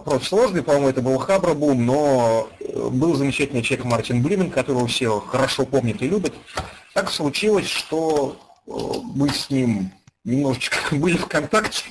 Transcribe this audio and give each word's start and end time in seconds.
вопрос 0.00 0.28
сложный, 0.28 0.62
по-моему, 0.62 0.88
это 0.88 1.02
был 1.02 1.18
Хабрабум, 1.18 1.84
но 1.84 2.48
э, 2.58 2.88
был 2.90 3.14
замечательный 3.14 3.62
человек 3.62 3.84
Мартин 3.84 4.22
Блимен, 4.22 4.50
которого 4.50 4.86
все 4.86 5.20
хорошо 5.20 5.66
помнят 5.66 6.00
и 6.02 6.08
любят. 6.08 6.32
Так 6.94 7.10
случилось, 7.10 7.68
что 7.68 8.36
э, 8.66 8.70
мы 9.14 9.28
с 9.28 9.50
ним 9.50 9.92
немножечко 10.24 10.78
были 10.96 11.18
в 11.18 11.26
контакте. 11.26 11.84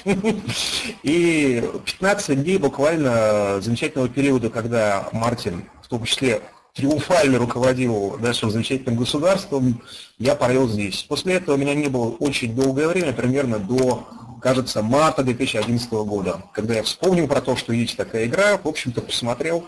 И 1.03 1.63
15 1.85 2.43
дней 2.43 2.57
буквально 2.57 3.61
замечательного 3.61 4.10
периода, 4.10 4.49
когда 4.49 5.07
Мартин, 5.12 5.69
в 5.83 5.87
том 5.87 6.03
числе 6.03 6.41
триумфально 6.73 7.37
руководил 7.37 8.17
нашим 8.19 8.49
замечательным 8.49 8.97
государством, 8.97 9.83
я 10.17 10.33
провел 10.33 10.67
здесь. 10.67 11.03
После 11.03 11.35
этого 11.35 11.57
меня 11.57 11.76
не 11.76 11.89
было 11.89 12.10
очень 12.10 12.55
долгое 12.55 12.87
время, 12.87 13.13
примерно 13.13 13.60
до, 13.60 14.07
кажется, 14.42 14.81
марта 14.81 15.24
2011 15.24 15.92
года, 15.92 16.44
когда 16.53 16.76
я 16.76 16.84
вспомнил 16.84 17.27
про 17.27 17.41
то, 17.41 17.55
что 17.55 17.73
есть 17.73 17.98
такая 17.98 18.26
игра, 18.26 18.58
в 18.58 18.67
общем-то, 18.67 19.02
посмотрел, 19.02 19.67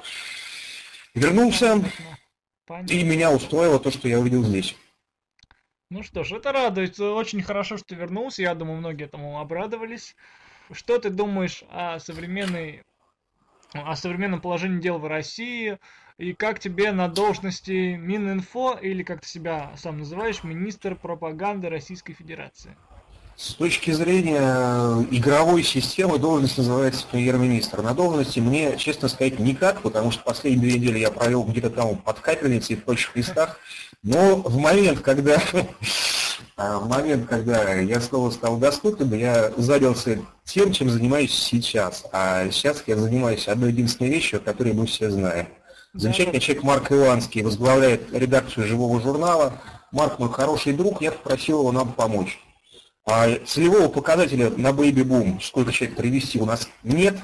вернулся, 1.13 1.83
и 2.87 3.03
меня 3.03 3.31
устроило 3.31 3.79
то, 3.79 3.91
что 3.91 4.07
я 4.07 4.19
увидел 4.19 4.43
здесь. 4.43 4.75
Ну 5.89 6.03
что 6.03 6.23
ж, 6.23 6.33
это 6.33 6.53
радует. 6.53 6.97
Очень 6.99 7.43
хорошо, 7.43 7.77
что 7.77 7.95
вернулся. 7.95 8.41
Я 8.41 8.55
думаю, 8.55 8.77
многие 8.77 9.05
этому 9.05 9.41
обрадовались. 9.41 10.15
Что 10.71 10.97
ты 10.99 11.09
думаешь 11.09 11.65
о 11.69 11.99
современной 11.99 12.83
о 13.73 13.95
современном 13.95 14.41
положении 14.41 14.81
дел 14.81 14.99
в 14.99 15.07
России 15.07 15.79
и 16.17 16.33
как 16.33 16.59
тебе 16.59 16.91
на 16.91 17.07
должности 17.07 17.95
Мининфо 17.95 18.77
или 18.81 19.03
как 19.03 19.21
ты 19.21 19.27
себя 19.27 19.71
сам 19.77 19.99
называешь, 19.99 20.43
министр 20.43 20.95
пропаганды 20.95 21.69
Российской 21.69 22.13
Федерации? 22.13 22.77
С 23.35 23.55
точки 23.55 23.91
зрения 23.91 25.03
игровой 25.09 25.63
системы 25.63 26.19
должность 26.19 26.57
называется 26.57 27.05
премьер-министр. 27.09 27.81
На 27.81 27.93
должности 27.93 28.39
мне, 28.39 28.77
честно 28.77 29.07
сказать, 29.07 29.39
никак, 29.39 29.81
потому 29.81 30.11
что 30.11 30.23
последние 30.23 30.69
две 30.69 30.79
недели 30.79 30.99
я 30.99 31.09
провел 31.09 31.43
где-то 31.43 31.71
там 31.71 31.97
под 31.97 32.19
капельницей 32.19 32.75
в 32.75 32.83
прочих 32.83 33.15
местах. 33.15 33.59
Но 34.03 34.35
в 34.35 34.57
момент, 34.57 34.99
когда 34.99 35.41
а, 36.57 36.79
в 36.79 36.87
момент, 36.87 37.27
когда 37.27 37.73
я 37.73 37.99
снова 37.99 38.29
стал 38.29 38.57
доступен, 38.57 39.11
я 39.13 39.51
занялся 39.57 40.19
тем, 40.45 40.71
чем 40.71 40.89
занимаюсь 40.89 41.33
сейчас. 41.33 42.05
А 42.11 42.49
сейчас 42.51 42.83
я 42.85 42.95
занимаюсь 42.95 43.47
одной 43.47 43.71
единственной 43.71 44.11
вещью, 44.11 44.39
о 44.39 44.43
которой 44.43 44.73
мы 44.73 44.85
все 44.85 45.09
знаем. 45.09 45.47
Замечательный 45.93 46.39
человек 46.39 46.63
Марк 46.63 46.91
Иванский 46.91 47.41
возглавляет 47.41 48.13
редакцию 48.13 48.67
живого 48.67 49.01
журнала. 49.01 49.53
Марк 49.91 50.19
мой 50.19 50.31
хороший 50.31 50.73
друг, 50.73 51.01
я 51.01 51.11
попросил 51.11 51.59
его 51.59 51.71
нам 51.71 51.91
помочь. 51.91 52.39
А 53.05 53.35
целевого 53.45 53.87
показателя 53.87 54.49
на 54.51 54.67
Baby 54.67 55.03
Boom, 55.03 55.41
сколько 55.41 55.71
человек 55.71 55.97
привести, 55.97 56.39
у 56.39 56.45
нас 56.45 56.69
нет. 56.83 57.17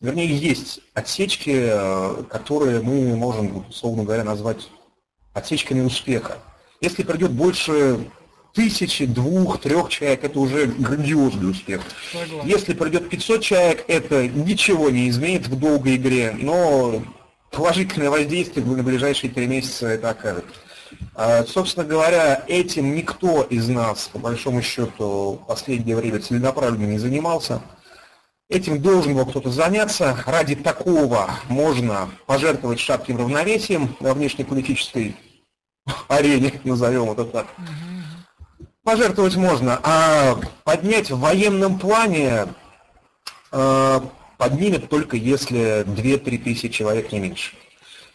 Вернее, 0.00 0.26
есть 0.26 0.80
отсечки, 0.92 1.50
э, 1.54 2.24
которые 2.28 2.82
мы 2.82 3.16
можем, 3.16 3.64
условно 3.68 4.04
говоря, 4.04 4.24
назвать 4.24 4.68
отсечками 5.32 5.80
успеха. 5.80 6.38
Если 6.80 7.04
придет 7.04 7.30
больше 7.30 8.10
тысячи, 8.54 9.06
двух, 9.06 9.60
трех 9.60 9.88
человек, 9.88 10.24
это 10.24 10.38
уже 10.38 10.66
грандиозный 10.66 11.50
успех. 11.50 11.82
Если 12.44 12.72
придет 12.72 13.08
500 13.08 13.42
человек, 13.42 13.84
это 13.88 14.28
ничего 14.28 14.90
не 14.90 15.08
изменит 15.08 15.46
в 15.46 15.58
долгой 15.58 15.96
игре, 15.96 16.34
но 16.38 17.02
положительное 17.50 18.10
воздействие 18.10 18.64
на 18.64 18.82
ближайшие 18.82 19.32
три 19.32 19.46
месяца 19.46 19.88
это 19.88 20.10
окажет. 20.10 20.44
А, 21.14 21.44
собственно 21.44 21.86
говоря, 21.86 22.44
этим 22.48 22.94
никто 22.94 23.42
из 23.42 23.68
нас, 23.68 24.08
по 24.12 24.18
большому 24.18 24.62
счету, 24.62 25.40
в 25.42 25.46
последнее 25.46 25.96
время 25.96 26.20
целенаправленно 26.20 26.86
не 26.86 26.98
занимался. 26.98 27.62
Этим 28.48 28.82
должен 28.82 29.14
был 29.14 29.24
кто-то 29.24 29.50
заняться. 29.50 30.16
Ради 30.26 30.54
такого 30.54 31.30
можно 31.48 32.10
пожертвовать 32.26 32.78
шатким 32.78 33.16
равновесием 33.16 33.96
на 34.00 34.12
внешнеполитической 34.12 35.16
арене, 36.08 36.52
назовем 36.64 37.10
это 37.10 37.24
так. 37.24 37.46
Пожертвовать 38.82 39.36
можно, 39.36 39.80
а 39.82 40.38
поднять 40.64 41.10
в 41.10 41.18
военном 41.18 41.78
плане 41.78 42.48
э, 43.50 44.00
поднимет 44.36 44.90
только 44.90 45.16
если 45.16 45.84
2-3 45.84 46.38
тысячи 46.38 46.68
человек 46.68 47.10
не 47.10 47.20
меньше. 47.20 47.56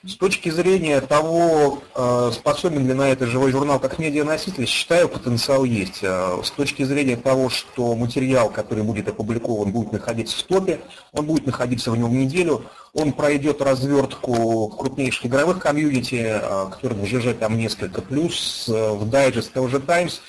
С 0.05 0.15
точки 0.15 0.47
зрения 0.47 1.01
того, 1.01 1.83
э, 1.93 2.31
способен 2.33 2.87
ли 2.87 2.93
на 2.93 3.09
это 3.09 3.25
живой 3.25 3.51
журнал 3.51 3.81
как 3.81 3.99
медианоситель, 3.99 4.65
считаю, 4.65 5.09
потенциал 5.09 5.65
есть. 5.65 5.99
Э, 6.03 6.39
с 6.41 6.51
точки 6.51 6.83
зрения 6.83 7.17
того, 7.17 7.49
что 7.49 7.95
материал, 7.95 8.49
который 8.49 8.85
будет 8.85 9.09
опубликован, 9.09 9.71
будет 9.71 9.91
находиться 9.91 10.37
в 10.37 10.43
топе, 10.43 10.79
он 11.11 11.25
будет 11.25 11.45
находиться 11.45 11.91
в 11.91 11.97
нем 11.97 12.17
неделю, 12.17 12.63
он 12.93 13.11
пройдет 13.11 13.61
развертку 13.61 14.69
крупнейших 14.69 15.25
игровых 15.25 15.59
комьюнити, 15.59 16.15
э, 16.15 16.69
которых 16.71 16.99
в 16.99 17.05
ЖЖ 17.05 17.35
там 17.37 17.57
несколько, 17.57 18.01
плюс 18.01 18.69
в 18.69 19.09
дайджест 19.09 19.51
того 19.51 19.67
же 19.67 19.81
Times, 19.81 20.21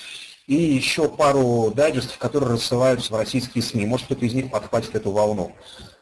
и 0.51 0.75
еще 0.75 1.07
пару 1.07 1.71
дайджестов, 1.73 2.17
которые 2.17 2.51
рассылаются 2.51 3.13
в 3.13 3.15
российские 3.15 3.63
СМИ. 3.63 3.85
Может, 3.85 4.07
кто-то 4.07 4.25
из 4.25 4.33
них 4.33 4.51
подхватит 4.51 4.93
эту 4.95 5.11
волну. 5.11 5.53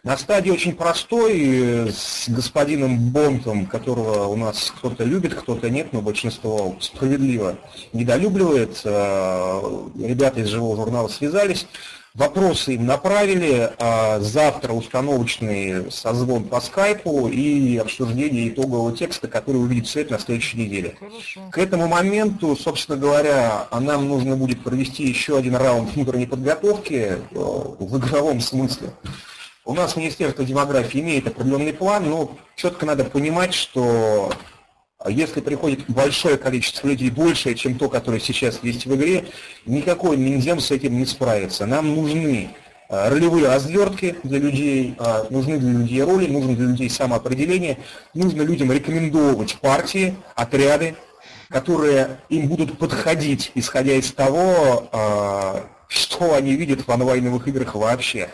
На 0.02 0.18
стадии 0.18 0.50
очень 0.50 0.74
простой, 0.76 1.92
с 1.92 2.28
господином 2.28 3.12
Бонтом, 3.12 3.68
которого 3.68 4.26
у 4.26 4.36
нас 4.36 4.74
кто-то 4.76 5.04
любит, 5.04 5.36
кто-то 5.36 5.70
нет, 5.70 5.94
но 5.94 6.02
большинство 6.02 6.76
справедливо 6.80 7.60
недолюбливает. 7.94 8.82
Э, 8.86 9.62
ребята 10.00 10.40
из 10.40 10.48
живого 10.48 10.78
журнала 10.78 11.10
связались, 11.10 11.68
вопросы 12.20 12.76
им 12.76 12.86
направили, 12.86 13.72
а 13.80 14.20
завтра 14.20 14.74
установочный 14.74 15.90
созвон 15.90 16.44
по 16.44 16.60
скайпу 16.60 17.30
и 17.30 17.78
обсуждение 17.78 18.50
итогового 18.50 18.96
текста, 18.96 19.30
который 19.30 19.58
увидит 19.58 19.88
свет 19.88 20.12
на 20.12 20.20
следующей 20.20 20.58
неделе. 20.58 20.98
К 21.52 21.58
этому 21.58 21.88
моменту, 21.88 22.58
собственно 22.58 22.98
говоря, 22.98 23.68
нам 23.72 24.08
нужно 24.10 24.36
будет 24.36 24.62
провести 24.64 25.04
еще 25.04 25.38
один 25.38 25.56
раунд 25.56 25.96
внутренней 25.96 26.28
подготовки 26.28 26.94
э, 26.94 27.18
в 27.32 27.98
игровом 27.98 28.42
смысле. 28.42 28.90
У 29.64 29.74
нас 29.74 29.96
Министерство 29.96 30.44
демографии 30.44 31.00
имеет 31.00 31.28
определенный 31.28 31.74
план, 31.74 32.10
но 32.10 32.36
четко 32.56 32.86
надо 32.86 33.06
понимать, 33.06 33.54
что 33.54 34.34
если 35.08 35.40
приходит 35.40 35.86
большое 35.88 36.38
количество 36.38 36.88
людей, 36.88 37.10
большее, 37.10 37.56
чем 37.56 37.78
то, 37.78 37.88
которое 37.88 38.20
сейчас 38.20 38.60
есть 38.64 38.86
в 38.86 38.94
игре, 38.96 39.26
никакой 39.66 40.18
Минзем 40.18 40.60
с 40.60 40.72
этим 40.72 40.98
не 40.98 41.06
справится. 41.06 41.66
Нам 41.66 41.96
нужны 41.96 42.50
э, 42.90 43.10
ролевые 43.10 43.48
развертки 43.48 44.18
для 44.24 44.40
людей, 44.40 44.96
э, 45.00 45.24
нужны 45.30 45.58
для 45.58 45.72
людей 45.72 46.04
роли, 46.04 46.28
нужно 46.28 46.54
для 46.54 46.66
людей 46.66 46.90
самоопределение, 46.90 47.78
нужно 48.14 48.42
людям 48.42 48.74
рекомендовать 48.74 49.56
партии, 49.56 50.16
отряды, 50.36 50.96
которые 51.48 52.20
им 52.28 52.48
будут 52.48 52.78
подходить, 52.78 53.52
исходя 53.56 53.94
из 53.94 54.12
того, 54.12 54.88
что 55.88 56.36
они 56.36 56.54
видят 56.54 56.86
в 56.86 56.92
онлайновых 56.92 57.48
играх 57.48 57.74
вообще. 57.74 58.30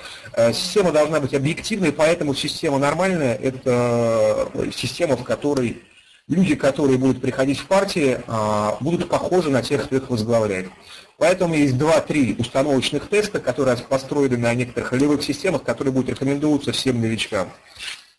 Система 0.52 0.92
должна 0.92 1.22
быть 1.22 1.34
объективной, 1.34 1.94
поэтому 1.94 2.36
система 2.36 2.78
нормальная– 2.78 3.36
это 3.42 4.50
система, 4.76 5.16
в 5.16 5.24
которой 5.24 5.82
люди, 6.28 6.56
которые 6.56 6.98
будут 6.98 7.22
приходить 7.22 7.60
в 7.60 7.68
партии, 7.68 8.22
э, 8.26 8.72
будут 8.80 9.10
похожи 9.10 9.50
на 9.50 9.62
тех, 9.62 9.86
кто 9.86 9.98
их 9.98 10.10
возглавляет. 10.10 10.70
Поэтому 11.18 11.56
есть 11.56 11.78
два-три 11.78 12.36
установочных 12.38 13.08
теста, 13.10 13.40
которые 13.40 13.78
построены 13.78 14.38
на 14.38 14.54
некоторых 14.54 14.92
ролевых 14.92 15.24
системах, 15.24 15.64
которые 15.64 15.94
будут 15.94 16.10
рекомендоваться 16.10 16.72
всем 16.72 17.00
новичкам. 17.00 17.50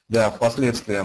Да, 0.08 0.30
впоследствии. 0.30 1.04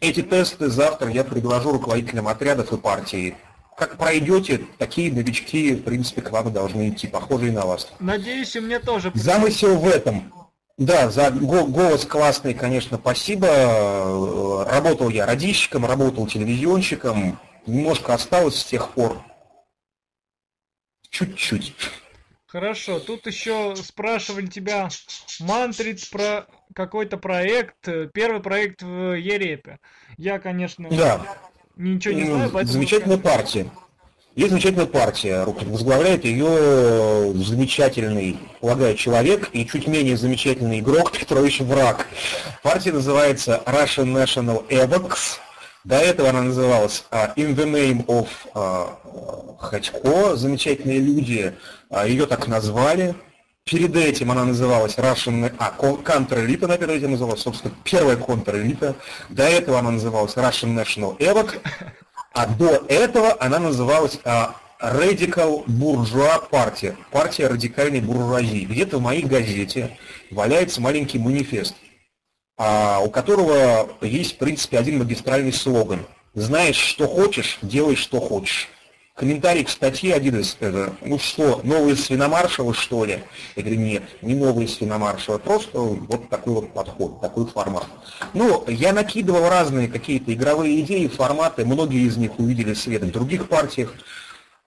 Эти 0.00 0.22
тесты 0.22 0.68
завтра 0.68 1.10
я 1.10 1.24
предложу 1.24 1.72
руководителям 1.72 2.28
отрядов 2.28 2.72
и 2.72 2.76
партии 2.76 3.36
как 3.78 3.96
пройдете, 3.96 4.62
такие 4.76 5.12
новички, 5.12 5.74
в 5.74 5.84
принципе, 5.84 6.20
к 6.20 6.32
вам 6.32 6.52
должны 6.52 6.88
идти, 6.88 7.06
похожие 7.06 7.52
на 7.52 7.64
вас. 7.64 7.88
Надеюсь, 8.00 8.56
и 8.56 8.60
мне 8.60 8.80
тоже. 8.80 9.12
Замысел 9.14 9.78
в 9.78 9.86
этом. 9.86 10.32
Да, 10.78 11.10
за 11.10 11.30
голос 11.32 12.06
классный, 12.06 12.54
конечно, 12.54 12.98
спасибо. 12.98 14.64
Работал 14.70 15.08
я 15.08 15.26
радищиком, 15.26 15.84
работал 15.84 16.26
телевизионщиком. 16.26 17.38
Немножко 17.66 18.14
осталось 18.14 18.60
с 18.60 18.64
тех 18.64 18.90
пор. 18.90 19.20
Чуть-чуть. 21.10 21.74
Хорошо, 22.46 23.00
тут 23.00 23.26
еще 23.26 23.74
спрашивали 23.76 24.46
тебя, 24.46 24.88
Мантрит, 25.40 26.08
про 26.10 26.46
какой-то 26.74 27.18
проект, 27.18 27.88
первый 28.14 28.40
проект 28.40 28.82
в 28.82 29.14
Ерепе. 29.14 29.80
Я, 30.16 30.38
конечно, 30.38 30.88
да 30.88 31.20
ничего 31.76 32.14
не 32.14 32.24
знаю, 32.24 32.50
поэтому... 32.50 32.72
Замечательная 32.72 33.18
партия. 33.18 33.70
Есть 34.38 34.50
замечательная 34.50 34.86
партия, 34.86 35.44
возглавляет 35.44 36.24
ее 36.24 37.34
замечательный, 37.34 38.38
полагаю, 38.60 38.94
человек 38.94 39.50
и 39.52 39.66
чуть 39.66 39.88
менее 39.88 40.16
замечательный 40.16 40.78
игрок 40.78 41.10
Петрович 41.18 41.58
Враг. 41.58 42.06
Партия 42.62 42.92
называется 42.92 43.60
Russian 43.66 44.12
National 44.12 44.64
Evox. 44.68 45.40
До 45.82 45.96
этого 45.96 46.28
она 46.28 46.42
называлась 46.42 47.04
uh, 47.10 47.34
In 47.34 47.56
the 47.56 47.64
Name 47.64 48.06
of 48.06 48.28
uh, 48.54 49.56
Ходько. 49.58 50.36
Замечательные 50.36 51.00
люди 51.00 51.52
uh, 51.90 52.08
ее 52.08 52.26
так 52.26 52.46
назвали. 52.46 53.16
Перед 53.64 53.96
этим 53.96 54.30
она 54.30 54.44
называлась 54.44 54.96
Russian... 54.98 55.52
А, 55.58 55.72
контр-элита 55.72 56.66
она 56.66 56.76
перед 56.76 56.92
этим 56.92 57.10
называлась, 57.10 57.42
собственно, 57.42 57.74
первая 57.82 58.16
контр-элита. 58.16 58.94
До 59.30 59.42
этого 59.42 59.80
она 59.80 59.90
называлась 59.90 60.36
Russian 60.36 60.80
National 60.80 61.18
EVOC. 61.18 61.60
А 62.32 62.46
до 62.46 62.84
этого 62.88 63.36
она 63.40 63.58
называлась 63.58 64.18
а, 64.24 64.54
Radical 64.80 65.64
Bourgeois 65.66 66.48
Party. 66.50 66.96
Партия 67.10 67.48
радикальной 67.48 68.00
буржуазии. 68.00 68.64
Где-то 68.64 68.98
в 68.98 69.02
моей 69.02 69.22
газете 69.22 69.98
валяется 70.30 70.80
маленький 70.80 71.18
манифест, 71.18 71.74
а, 72.56 73.00
у 73.00 73.10
которого 73.10 73.88
есть, 74.00 74.36
в 74.36 74.38
принципе, 74.38 74.78
один 74.78 74.98
магистральный 74.98 75.52
слоган. 75.52 76.06
Знаешь, 76.34 76.76
что 76.76 77.08
хочешь, 77.08 77.58
делай, 77.62 77.96
что 77.96 78.20
хочешь 78.20 78.68
комментарий 79.18 79.64
к 79.64 79.68
статье 79.68 80.14
один 80.14 80.38
из, 80.38 80.56
это, 80.60 80.94
ну 81.02 81.18
что, 81.18 81.60
новые 81.64 81.96
свиномаршалы, 81.96 82.72
что 82.72 83.04
ли? 83.04 83.24
Я 83.56 83.62
говорю, 83.62 83.80
нет, 83.80 84.02
не 84.22 84.34
новые 84.34 84.68
свиномаршалы, 84.68 85.40
просто 85.40 85.80
вот 85.80 86.28
такой 86.28 86.54
вот 86.54 86.72
подход, 86.72 87.20
такой 87.20 87.46
формат. 87.46 87.86
Ну, 88.32 88.64
я 88.68 88.92
накидывал 88.92 89.48
разные 89.48 89.88
какие-то 89.88 90.32
игровые 90.32 90.80
идеи, 90.80 91.08
форматы, 91.08 91.64
многие 91.64 92.06
из 92.06 92.16
них 92.16 92.38
увидели 92.38 92.74
свет 92.74 93.02
в 93.02 93.10
других 93.10 93.48
партиях, 93.48 93.92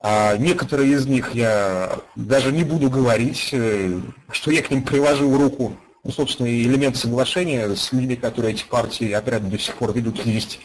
а 0.01 0.35
некоторые 0.35 0.93
из 0.93 1.05
них 1.05 1.33
я 1.33 1.99
даже 2.15 2.51
не 2.51 2.65
буду 2.65 2.89
говорить, 2.89 3.49
э, 3.53 4.01
что 4.31 4.51
я 4.51 4.61
к 4.61 4.69
ним 4.69 4.83
приложил 4.83 5.37
руку. 5.37 5.77
Ну, 6.03 6.11
собственно, 6.11 6.47
элемент 6.47 6.97
соглашения 6.97 7.73
с 7.75 7.93
людьми, 7.93 8.15
которые 8.15 8.55
эти 8.55 8.63
партии 8.63 9.11
отряды 9.11 9.47
до 9.47 9.59
сих 9.59 9.75
пор 9.75 9.93
ведут, 9.93 10.25
есть 10.25 10.59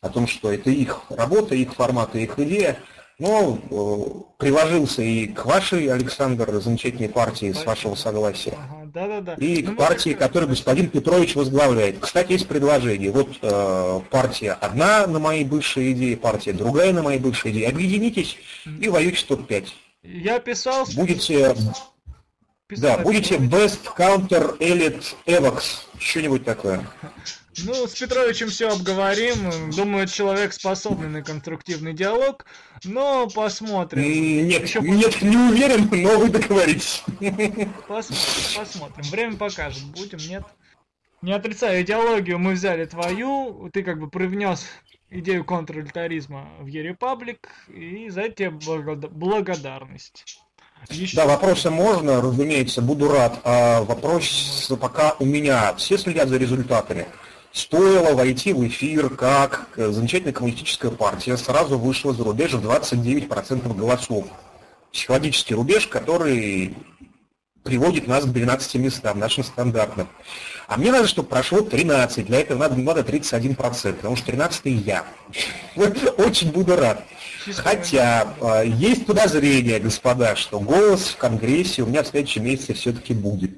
о 0.00 0.08
том, 0.08 0.28
что 0.28 0.52
это 0.52 0.70
их 0.70 1.00
работа, 1.10 1.56
их 1.56 1.74
формат 1.74 2.14
и 2.14 2.22
их 2.22 2.38
идея. 2.38 2.78
Ну, 3.18 3.58
э, 3.70 4.34
приложился 4.36 5.00
и 5.00 5.26
к 5.28 5.46
вашей, 5.46 5.86
Александр, 5.90 6.60
замечательной 6.60 7.08
партии, 7.08 7.50
с 7.50 7.64
вашего 7.64 7.94
согласия. 7.94 8.52
Ага, 8.58 8.90
да, 8.92 9.06
да, 9.06 9.20
да. 9.22 9.34
И 9.34 9.62
ну, 9.62 9.72
к 9.72 9.78
партии, 9.78 10.10
мы... 10.10 10.16
которую 10.16 10.50
господин 10.50 10.90
Петрович 10.90 11.34
возглавляет. 11.34 11.98
Кстати, 11.98 12.32
есть 12.32 12.46
предложение. 12.46 13.10
Вот 13.10 13.30
э, 13.40 14.00
партия 14.10 14.52
одна 14.52 15.06
на 15.06 15.18
моей 15.18 15.44
бывшей 15.44 15.92
идее, 15.92 16.18
партия 16.18 16.52
другая 16.52 16.92
на 16.92 17.02
моей 17.02 17.18
бывшей 17.18 17.52
идее. 17.52 17.68
Объединитесь 17.68 18.36
и 18.66 18.88
воюйте 18.90 19.24
топ-5. 19.26 19.66
Я 20.02 20.38
писал... 20.38 20.86
Будете... 20.94 21.56
Писал, 22.68 22.96
да, 22.96 22.98
будете 22.98 23.36
Best 23.36 23.94
Counter 23.96 24.58
Elite 24.58 25.14
Evox, 25.24 25.62
что-нибудь 25.98 26.44
такое. 26.44 26.86
Ну, 27.64 27.86
с 27.86 27.94
Петровичем 27.94 28.48
все 28.48 28.68
обговорим. 28.68 29.70
Думаю, 29.70 30.06
человек 30.06 30.52
способный 30.52 31.08
на 31.08 31.22
конструктивный 31.22 31.94
диалог, 31.94 32.44
но 32.84 33.28
посмотрим. 33.28 34.02
Нет, 34.02 34.62
Еще 34.62 34.80
нет, 34.80 35.22
не 35.22 35.36
уверен, 35.36 35.88
но 35.90 36.18
вы 36.18 36.28
договоритесь. 36.28 37.02
Посмотрим, 37.88 38.56
посмотрим. 38.56 39.10
Время 39.10 39.36
покажет, 39.36 39.82
будем, 39.84 40.18
нет. 40.28 40.44
Не 41.22 41.32
отрицаю 41.32 41.82
идеологию, 41.82 42.38
мы 42.38 42.52
взяли 42.52 42.84
твою, 42.84 43.70
ты 43.72 43.82
как 43.82 43.98
бы 43.98 44.10
привнес 44.10 44.66
идею 45.08 45.44
контрультаризма 45.44 46.50
в 46.60 46.66
Ерепаблик, 46.66 47.48
и 47.68 48.10
за 48.10 48.22
это 48.22 48.34
тебе 48.34 48.50
благодарность. 48.50 50.42
Еще... 50.90 51.16
Да, 51.16 51.26
вопросы 51.26 51.70
можно, 51.70 52.20
разумеется, 52.20 52.82
буду 52.82 53.08
рад. 53.10 53.40
А 53.44 53.82
вопрос 53.82 54.70
пока 54.78 55.16
у 55.18 55.24
меня. 55.24 55.74
Все 55.76 55.96
следят 55.96 56.28
за 56.28 56.36
результатами 56.36 57.06
стоило 57.56 58.14
войти 58.14 58.52
в 58.52 58.66
эфир, 58.66 59.08
как 59.08 59.68
замечательная 59.76 60.34
коммунистическая 60.34 60.90
партия 60.90 61.36
сразу 61.36 61.78
вышла 61.78 62.12
за 62.12 62.22
рубеж 62.22 62.52
в 62.52 62.64
29% 62.64 63.74
голосов. 63.74 64.26
Психологический 64.92 65.54
рубеж, 65.54 65.86
который 65.86 66.76
приводит 67.64 68.06
нас 68.06 68.24
к 68.24 68.28
12 68.28 68.74
местам, 68.76 69.18
нашим 69.18 69.42
стандартным. 69.42 70.08
А 70.68 70.76
мне 70.76 70.92
надо, 70.92 71.08
чтобы 71.08 71.28
прошло 71.28 71.62
13, 71.62 72.26
для 72.26 72.40
этого 72.40 72.58
надо, 72.58 72.76
надо 72.76 73.00
31%, 73.00 73.92
потому 73.94 74.16
что 74.16 74.26
13 74.26 74.66
я. 74.66 75.04
Очень 76.18 76.52
буду 76.52 76.76
рад. 76.76 77.04
Хотя 77.54 78.34
а, 78.40 78.62
есть 78.62 79.06
подозрение, 79.06 79.78
господа, 79.78 80.36
что 80.36 80.60
голос 80.60 81.08
в 81.08 81.16
Конгрессе 81.16 81.82
у 81.82 81.86
меня 81.86 82.02
в 82.02 82.08
следующем 82.08 82.44
месяце 82.44 82.74
все-таки 82.74 83.14
будет. 83.14 83.56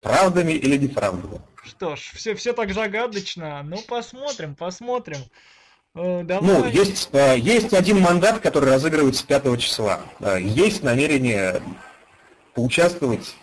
Правдами 0.00 0.52
или 0.52 0.76
неправдами? 0.76 1.40
Что 1.62 1.96
ж, 1.96 2.12
все, 2.14 2.34
все 2.34 2.52
так 2.52 2.72
загадочно. 2.72 3.62
Ну, 3.62 3.78
посмотрим, 3.86 4.54
посмотрим. 4.54 5.18
Э, 5.94 6.22
давай. 6.24 6.48
Ну, 6.48 6.68
есть, 6.68 7.10
э, 7.12 7.38
есть 7.38 7.74
один 7.74 8.00
мандат, 8.00 8.40
который 8.40 8.70
разыгрывается 8.70 9.26
5 9.26 9.60
числа. 9.60 10.00
Есть 10.38 10.82
намерение 10.82 11.62
поучаствовать 12.54 13.34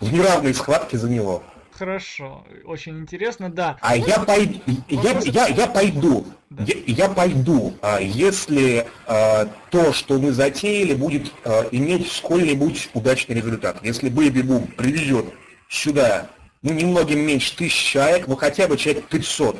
в 0.00 0.12
неравной 0.12 0.54
схватке 0.54 0.98
за 0.98 1.08
него. 1.08 1.42
Хорошо, 1.72 2.44
очень 2.64 2.98
интересно, 2.98 3.50
да. 3.50 3.78
А 3.80 3.96
я, 3.96 4.20
пой... 4.20 4.62
я, 4.88 5.18
я, 5.24 5.46
я 5.48 5.66
пойду, 5.66 6.26
да. 6.50 6.64
я, 6.64 6.74
я 6.86 7.08
пойду, 7.08 7.74
а 7.80 7.98
если 7.98 8.86
а, 9.06 9.48
то, 9.70 9.92
что 9.92 10.18
мы 10.18 10.32
затеяли, 10.32 10.94
будет 10.94 11.32
а, 11.44 11.66
иметь 11.72 12.12
сколь-нибудь 12.12 12.90
удачный 12.92 13.36
результат. 13.36 13.78
Если 13.82 14.10
Бэби 14.10 14.42
Бум 14.42 14.66
приведет 14.66 15.24
сюда 15.72 16.28
ну, 16.60 16.72
немногим 16.72 17.20
меньше 17.20 17.56
тысяч 17.56 17.92
человек, 17.92 18.28
но 18.28 18.36
хотя 18.36 18.68
бы 18.68 18.76
человек 18.76 19.06
500. 19.08 19.56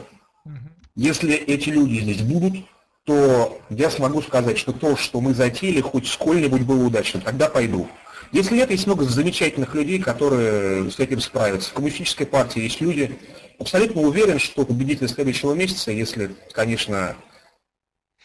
Если 0.94 1.34
эти 1.34 1.70
люди 1.70 2.00
здесь 2.00 2.20
будут, 2.20 2.64
то 3.04 3.60
я 3.70 3.90
смогу 3.90 4.20
сказать, 4.20 4.58
что 4.58 4.72
то, 4.72 4.94
что 4.96 5.20
мы 5.20 5.34
затеяли, 5.34 5.80
хоть 5.80 6.06
сколь-нибудь 6.06 6.62
было 6.62 6.84
удачным, 6.84 7.22
тогда 7.22 7.48
пойду. 7.48 7.88
Если 8.30 8.54
нет, 8.54 8.70
есть 8.70 8.86
много 8.86 9.04
замечательных 9.04 9.74
людей, 9.74 9.98
которые 9.98 10.90
с 10.90 10.98
этим 10.98 11.20
справятся. 11.20 11.70
В 11.70 11.72
коммунистической 11.72 12.26
партии 12.26 12.62
есть 12.62 12.80
люди, 12.80 13.18
абсолютно 13.58 14.02
уверен, 14.02 14.38
что 14.38 14.64
победитель 14.64 15.08
следующего 15.08 15.54
месяца, 15.54 15.90
если, 15.90 16.36
конечно, 16.52 17.16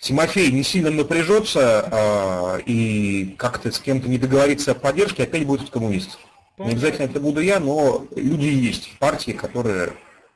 Тимофей 0.01 0.51
не 0.51 0.63
сильно 0.63 0.91
напряжется 0.91 1.89
э, 1.91 2.61
и 2.65 3.35
как-то 3.37 3.71
с 3.71 3.79
кем-то 3.79 4.07
не 4.07 4.17
договорится 4.17 4.71
о 4.71 4.75
поддержке, 4.75 5.23
опять 5.23 5.45
будет 5.45 5.69
коммунист. 5.69 6.19
Не 6.57 6.71
обязательно 6.71 7.05
это 7.05 7.19
буду 7.19 7.41
я, 7.41 7.59
но 7.59 8.07
люди 8.15 8.45
есть 8.45 8.89
в 8.89 8.97
партии, 8.97 9.31
которые 9.31 9.93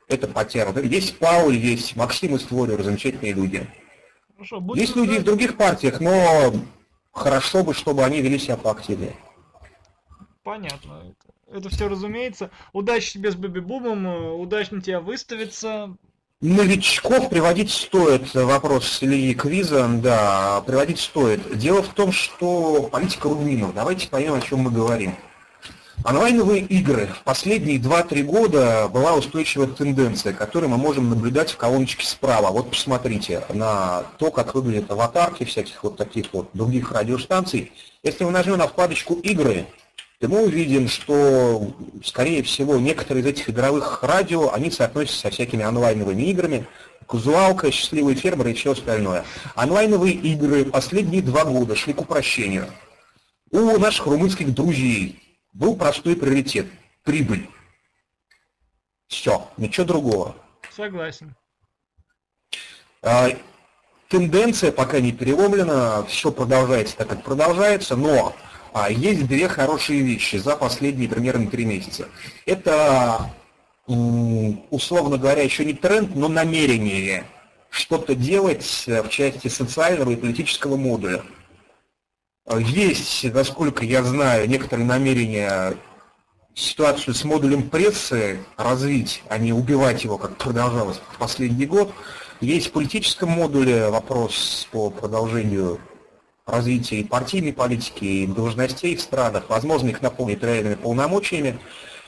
это 0.08 0.28
потянут. 0.28 0.82
Есть 0.84 1.18
Пауль, 1.18 1.56
есть 1.56 1.96
Максим 1.96 2.36
из 2.36 2.44
Творер, 2.44 2.82
замечательные 2.82 3.32
люди. 3.32 3.66
Хорошо, 4.34 4.62
есть 4.74 4.94
люди 4.94 5.18
в 5.18 5.24
других 5.24 5.56
партиях, 5.56 6.00
но 6.00 6.54
хорошо 7.10 7.64
бы, 7.64 7.74
чтобы 7.74 8.04
они 8.04 8.20
вели 8.20 8.38
себя 8.38 8.56
поактивнее. 8.56 9.14
Понятно. 10.44 11.14
Это 11.52 11.68
все 11.68 11.88
разумеется. 11.88 12.50
Удачи 12.72 13.14
тебе 13.14 13.30
с 13.30 13.34
Бэби 13.34 13.60
Бумом, 13.60 14.40
удачно 14.40 14.80
тебя 14.80 15.00
выставиться. 15.00 15.96
Новичков 16.40 17.28
приводить 17.28 17.70
стоит, 17.70 18.34
вопрос 18.34 19.00
Ильи 19.00 19.34
Квиза, 19.34 19.88
да, 20.02 20.60
приводить 20.66 20.98
стоит. 20.98 21.56
Дело 21.56 21.82
в 21.82 21.94
том, 21.94 22.10
что 22.10 22.88
политика 22.90 23.28
румынов, 23.28 23.74
давайте 23.74 24.08
поймем, 24.08 24.34
о 24.34 24.40
чем 24.40 24.60
мы 24.60 24.70
говорим. 24.72 25.14
Онлайновые 26.04 26.62
игры. 26.62 27.06
В 27.06 27.22
последние 27.22 27.78
2-3 27.78 28.22
года 28.24 28.88
была 28.88 29.14
устойчивая 29.14 29.68
тенденция, 29.68 30.32
которую 30.32 30.70
мы 30.70 30.76
можем 30.76 31.08
наблюдать 31.08 31.52
в 31.52 31.56
колоночке 31.56 32.04
справа. 32.04 32.50
Вот 32.50 32.70
посмотрите 32.70 33.44
на 33.52 34.02
то, 34.18 34.32
как 34.32 34.54
выглядят 34.54 34.90
аватарки 34.90 35.44
всяких 35.44 35.84
вот 35.84 35.96
таких 35.96 36.26
вот 36.32 36.50
других 36.54 36.90
радиостанций. 36.90 37.70
Если 38.02 38.24
мы 38.24 38.32
нажмем 38.32 38.58
на 38.58 38.66
вкладочку 38.66 39.14
«Игры», 39.14 39.66
то 40.18 40.28
мы 40.28 40.44
увидим, 40.44 40.88
что, 40.88 41.72
скорее 42.04 42.42
всего, 42.42 42.78
некоторые 42.78 43.22
из 43.22 43.26
этих 43.26 43.50
игровых 43.50 44.02
радио, 44.02 44.52
они 44.52 44.70
соотносятся 44.72 45.20
со 45.20 45.30
всякими 45.30 45.64
онлайновыми 45.64 46.22
играми, 46.22 46.66
казуалка, 47.06 47.70
счастливые 47.70 48.16
фермеры 48.16 48.50
и 48.50 48.54
все 48.54 48.72
остальное. 48.72 49.24
Онлайновые 49.54 50.14
игры 50.14 50.64
последние 50.64 51.22
два 51.22 51.44
года 51.44 51.76
шли 51.76 51.92
к 51.92 52.00
упрощению. 52.00 52.66
У 53.52 53.78
наших 53.78 54.06
румынских 54.06 54.52
друзей 54.54 55.21
был 55.52 55.76
простой 55.76 56.16
приоритет– 56.16 56.66
прибыль. 57.04 57.48
Все, 59.08 59.48
ничего 59.56 59.86
другого. 59.86 60.36
Согласен. 60.74 61.34
А, 63.02 63.28
тенденция 64.08 64.72
пока 64.72 65.00
не 65.00 65.12
переломлена, 65.12 66.04
все 66.04 66.32
продолжается 66.32 66.96
так, 66.96 67.08
как 67.08 67.22
продолжается, 67.22 67.96
но 67.96 68.34
а, 68.72 68.90
есть 68.90 69.26
две 69.26 69.48
хорошие 69.48 70.00
вещи 70.00 70.36
за 70.36 70.56
последние 70.56 71.08
примерно 71.08 71.50
три 71.50 71.64
месяца. 71.64 72.08
Это, 72.46 73.34
условно 73.86 75.18
говоря, 75.18 75.42
еще 75.42 75.64
не 75.64 75.74
тренд, 75.74 76.14
но 76.14 76.28
намерение 76.28 77.26
что-то 77.68 78.14
делать 78.14 78.84
в 78.86 79.08
части 79.08 79.48
социального 79.48 80.10
и 80.10 80.16
политического 80.16 80.76
модуля. 80.76 81.22
Есть, 82.50 83.32
насколько 83.32 83.84
я 83.84 84.02
знаю, 84.02 84.48
некоторые 84.48 84.86
намерения 84.86 85.74
ситуацию 86.54 87.14
с 87.14 87.24
модулем 87.24 87.70
прессы 87.70 88.40
развить, 88.56 89.22
а 89.28 89.38
не 89.38 89.52
убивать 89.52 90.04
его, 90.04 90.18
как 90.18 90.36
продолжалось 90.36 91.00
в 91.12 91.18
последний 91.18 91.66
год. 91.66 91.92
Есть 92.40 92.68
в 92.68 92.72
политическом 92.72 93.30
модуле 93.30 93.88
вопрос 93.88 94.68
по 94.72 94.90
продолжению 94.90 95.78
развития 96.44 97.00
и 97.00 97.04
партийной 97.04 97.52
политики, 97.52 98.04
и 98.04 98.26
должностей 98.26 98.96
в 98.96 99.00
странах, 99.00 99.44
возможно, 99.48 99.88
их 99.88 100.02
наполнить 100.02 100.42
реальными 100.42 100.74
полномочиями. 100.74 101.58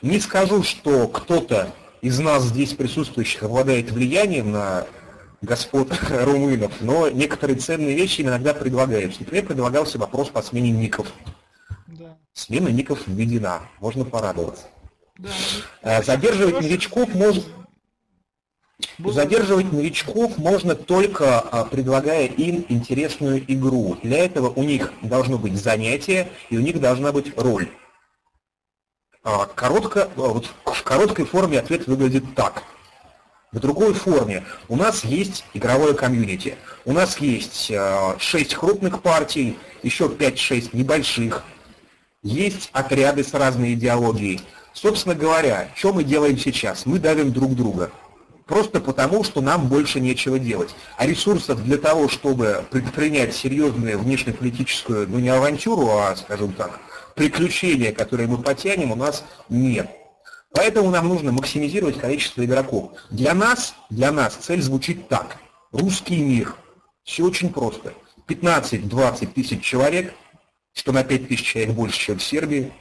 Не 0.02 0.18
скажу, 0.18 0.64
что 0.64 1.06
кто-то 1.06 1.72
из 2.02 2.18
нас 2.18 2.42
здесь 2.42 2.74
присутствующих 2.74 3.44
обладает 3.44 3.92
влиянием 3.92 4.50
на 4.50 4.86
господ 5.44 5.92
румынов, 6.10 6.72
но 6.80 7.08
некоторые 7.08 7.58
ценные 7.58 7.94
вещи 7.94 8.22
иногда 8.22 8.54
предлагаются. 8.54 9.20
Например, 9.20 9.46
предлагался 9.46 9.98
вопрос 9.98 10.28
по 10.28 10.42
смене 10.42 10.70
ников. 10.70 11.06
Да. 11.86 12.16
Смена 12.32 12.68
ников 12.68 13.06
введена, 13.06 13.62
можно 13.80 14.04
порадоваться. 14.04 14.64
Да. 15.18 15.28
Э, 15.82 16.02
задерживать 16.02 16.60
новичков 16.60 17.14
можно... 17.14 17.42
Задерживать 18.98 19.72
новичков 19.72 20.36
можно 20.36 20.74
только 20.74 21.38
а, 21.38 21.64
предлагая 21.64 22.26
им 22.26 22.66
интересную 22.68 23.40
игру. 23.52 23.96
Для 24.02 24.18
этого 24.24 24.50
у 24.50 24.64
них 24.64 24.92
должно 25.00 25.38
быть 25.38 25.56
занятие 25.56 26.28
и 26.50 26.56
у 26.56 26.60
них 26.60 26.80
должна 26.80 27.12
быть 27.12 27.36
роль. 27.38 27.68
А, 29.22 29.46
коротко, 29.46 30.10
вот 30.16 30.50
в 30.64 30.82
короткой 30.82 31.24
форме 31.24 31.60
ответ 31.60 31.86
выглядит 31.86 32.34
так. 32.34 32.64
В 33.54 33.60
другой 33.60 33.94
форме 33.94 34.42
у 34.68 34.74
нас 34.74 35.04
есть 35.04 35.44
игровое 35.54 35.94
комьюнити. 35.94 36.56
У 36.84 36.92
нас 36.92 37.18
есть 37.18 37.70
6 38.18 38.54
крупных 38.56 39.00
партий, 39.00 39.56
еще 39.84 40.06
5-6 40.06 40.70
небольших. 40.72 41.44
Есть 42.24 42.68
отряды 42.72 43.22
с 43.22 43.32
разной 43.32 43.74
идеологией. 43.74 44.40
Собственно 44.72 45.14
говоря, 45.14 45.68
что 45.76 45.92
мы 45.92 46.02
делаем 46.02 46.36
сейчас? 46.36 46.84
Мы 46.84 46.98
давим 46.98 47.32
друг 47.32 47.54
друга 47.54 47.92
просто 48.46 48.80
потому, 48.80 49.22
что 49.22 49.40
нам 49.40 49.68
больше 49.68 50.00
нечего 50.00 50.40
делать. 50.40 50.74
А 50.96 51.06
ресурсов 51.06 51.62
для 51.64 51.78
того, 51.78 52.08
чтобы 52.08 52.64
предпринять 52.70 53.36
серьезную 53.36 54.00
внешнеполитическую, 54.00 55.08
ну 55.08 55.20
не 55.20 55.28
авантюру, 55.28 55.88
а, 55.90 56.16
скажем 56.16 56.52
так, 56.54 56.80
приключения, 57.14 57.92
которые 57.92 58.26
мы 58.26 58.38
потянем, 58.38 58.90
у 58.90 58.96
нас 58.96 59.24
нет. 59.48 59.88
Поэтому 60.54 60.90
нам 60.90 61.08
нужно 61.08 61.32
максимизировать 61.32 61.98
количество 61.98 62.44
игроков. 62.44 62.92
Для 63.10 63.34
нас, 63.34 63.74
для 63.90 64.12
нас 64.12 64.36
цель 64.36 64.62
звучит 64.62 65.08
так. 65.08 65.36
Русский 65.72 66.22
мир. 66.22 66.54
Все 67.02 67.24
очень 67.24 67.52
просто. 67.52 67.92
15-20 68.28 69.32
тысяч 69.34 69.62
человек, 69.62 70.14
что 70.72 70.92
на 70.92 71.02
5 71.02 71.28
тысяч 71.28 71.44
человек 71.44 71.74
больше, 71.74 71.98
чем 71.98 72.18
в 72.18 72.22
Сербии, 72.22 72.72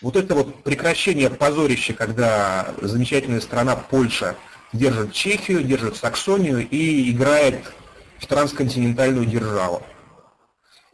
вот 0.00 0.16
это 0.16 0.34
вот 0.34 0.64
прекращение 0.64 1.28
позорища, 1.28 1.92
когда 1.92 2.74
замечательная 2.80 3.42
страна 3.42 3.76
Польша 3.76 4.34
держит 4.72 5.12
Чехию, 5.12 5.62
держит 5.62 5.96
Саксонию 5.96 6.66
и 6.66 7.10
играет 7.10 7.62
в 8.18 8.26
трансконтинентальную 8.26 9.26
державу. 9.26 9.82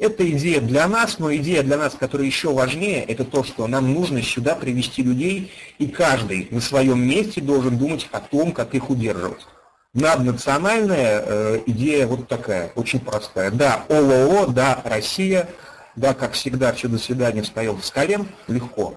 Это 0.00 0.28
идея 0.28 0.60
для 0.60 0.88
нас, 0.88 1.20
но 1.20 1.32
идея 1.36 1.62
для 1.62 1.76
нас, 1.76 1.94
которая 1.94 2.26
еще 2.26 2.52
важнее, 2.52 3.04
это 3.04 3.24
то, 3.24 3.44
что 3.44 3.68
нам 3.68 3.94
нужно 3.94 4.20
сюда 4.22 4.56
привести 4.56 5.04
людей, 5.04 5.52
и 5.78 5.86
каждый 5.86 6.48
на 6.50 6.60
своем 6.60 7.06
месте 7.06 7.40
должен 7.40 7.78
думать 7.78 8.08
о 8.10 8.18
том, 8.18 8.50
как 8.50 8.74
их 8.74 8.90
удерживать. 8.90 9.46
Наднациональная 9.94 11.22
э, 11.24 11.60
идея 11.66 12.08
вот 12.08 12.26
такая, 12.26 12.72
очень 12.74 12.98
простая. 12.98 13.52
Да, 13.52 13.84
ООО, 13.88 14.46
да, 14.46 14.82
Россия– 14.84 15.48
да, 15.96 16.14
как 16.14 16.32
всегда, 16.32 16.72
все 16.72 16.88
до 16.88 16.98
свидания 16.98 17.42
встает 17.42 17.84
с 17.84 17.90
колен, 17.90 18.28
легко. 18.48 18.94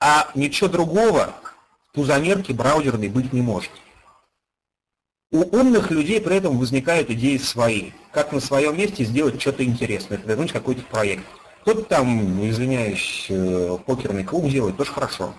А 0.00 0.28
ничего 0.34 0.68
другого 0.68 1.34
в 1.88 1.94
пузомерке 1.94 2.52
браузерной 2.52 3.08
быть 3.08 3.32
не 3.32 3.42
может. 3.42 3.70
У 5.30 5.40
умных 5.40 5.90
людей 5.90 6.20
при 6.20 6.36
этом 6.36 6.58
возникают 6.58 7.10
идеи 7.10 7.36
свои. 7.36 7.90
Как 8.12 8.32
на 8.32 8.40
своем 8.40 8.78
месте 8.78 9.04
сделать 9.04 9.40
что-то 9.40 9.64
интересное, 9.64 10.18
вернуть 10.18 10.52
какой-то 10.52 10.82
проект. 10.82 11.24
Кто-то 11.62 11.82
там, 11.82 12.48
извиняюсь, 12.48 13.26
э, 13.28 13.76
покерный 13.84 14.22
клуб 14.22 14.48
делает, 14.48 14.76
тоже 14.76 14.92
хорошо. 14.92 15.34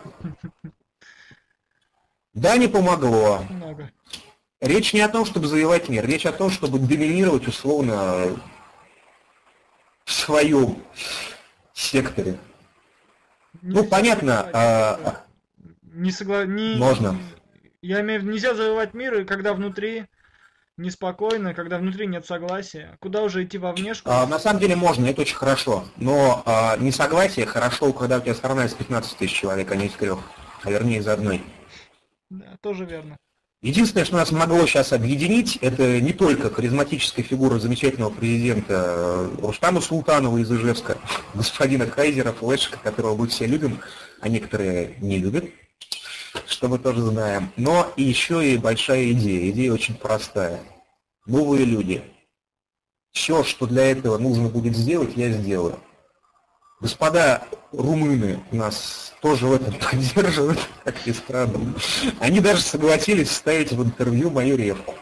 Да, 2.33 2.57
не 2.57 2.67
помогло. 2.67 3.45
Много. 3.49 3.91
Речь 4.59 4.93
не 4.93 4.99
о 5.01 5.09
том, 5.09 5.25
чтобы 5.25 5.47
завоевать 5.47 5.87
мир, 5.87 6.05
речь 6.05 6.25
о 6.25 6.31
том, 6.31 6.51
чтобы 6.51 6.79
доминировать 6.79 7.47
условно 7.47 8.37
в 10.03 10.11
своем 10.11 10.83
секторе. 11.73 12.37
Не 13.61 13.75
ну, 13.75 13.83
понятно. 13.85 14.49
А... 14.53 15.23
Не 15.83 16.11
согла... 16.11 16.45
не... 16.45 16.75
Можно. 16.75 17.17
Я 17.81 18.01
имею 18.01 18.19
в 18.19 18.23
виду, 18.23 18.33
нельзя 18.33 18.55
завоевать 18.55 18.93
мир, 18.93 19.25
когда 19.25 19.53
внутри 19.53 20.05
неспокойно, 20.77 21.53
когда 21.53 21.77
внутри 21.77 22.07
нет 22.07 22.25
согласия. 22.25 22.97
Куда 22.99 23.23
уже 23.23 23.43
идти 23.43 23.57
во 23.57 23.73
внешку? 23.73 24.09
А, 24.09 24.25
на 24.27 24.39
самом 24.39 24.59
деле 24.59 24.75
можно, 24.75 25.05
это 25.05 25.21
очень 25.21 25.35
хорошо. 25.35 25.85
Но 25.97 26.43
а, 26.45 26.77
несогласие 26.77 27.45
хорошо, 27.45 27.93
когда 27.93 28.17
у 28.17 28.21
тебя 28.21 28.35
страна 28.35 28.65
из 28.65 28.73
15 28.73 29.17
тысяч 29.17 29.33
человек, 29.33 29.71
а 29.71 29.75
не 29.75 29.87
из 29.87 29.93
трех. 29.93 30.19
А 30.63 30.71
вернее 30.71 30.99
из 30.99 31.07
одной. 31.07 31.43
Да, 32.29 32.57
тоже 32.61 32.85
верно. 32.85 33.17
Единственное, 33.61 34.05
что 34.05 34.17
нас 34.17 34.31
могло 34.31 34.67
сейчас 34.67 34.93
объединить, 34.93 35.57
это 35.57 35.99
не 35.99 36.13
только 36.13 36.51
харизматическая 36.51 37.25
фигура 37.25 37.57
замечательного 37.57 38.11
президента 38.11 38.73
э, 38.85 39.29
Рустама 39.41 39.81
Султанова 39.81 40.37
из 40.37 40.51
Ижевска, 40.51 40.97
господина 41.33 41.87
Кайзера, 41.87 42.33
флешка, 42.33 42.77
которого 42.77 43.15
мы 43.15 43.27
все 43.27 43.47
любим, 43.47 43.79
а 44.21 44.29
некоторые 44.29 44.95
не 44.99 45.17
любят, 45.17 45.45
что 46.57 46.69
мы 46.69 46.79
тоже 46.79 47.01
знаем. 47.01 47.51
Но 47.55 47.93
еще 47.97 48.43
и 48.43 48.57
большая 48.57 49.11
идея. 49.11 49.51
Идея 49.51 49.73
очень 49.73 49.93
простая. 49.93 50.59
Новые 51.27 51.65
люди. 51.65 52.01
Все, 53.11 53.43
что 53.43 53.67
для 53.67 53.91
этого 53.91 54.17
нужно 54.17 54.49
будет 54.49 54.75
сделать, 54.75 55.11
я 55.15 55.29
сделаю. 55.29 55.79
Господа 56.79 57.43
румыны 57.71 58.39
нас 58.51 59.13
тоже 59.21 59.45
в 59.45 59.53
этом 59.53 59.75
поддерживают, 59.91 60.59
как 60.83 61.05
ни 61.05 61.11
странно. 61.11 61.75
Они 62.19 62.39
даже 62.39 62.61
согласились 62.61 63.29
вставить 63.29 63.71
в 63.71 63.83
интервью 63.83 64.31
мою 64.31 64.57
ревку. 64.57 64.95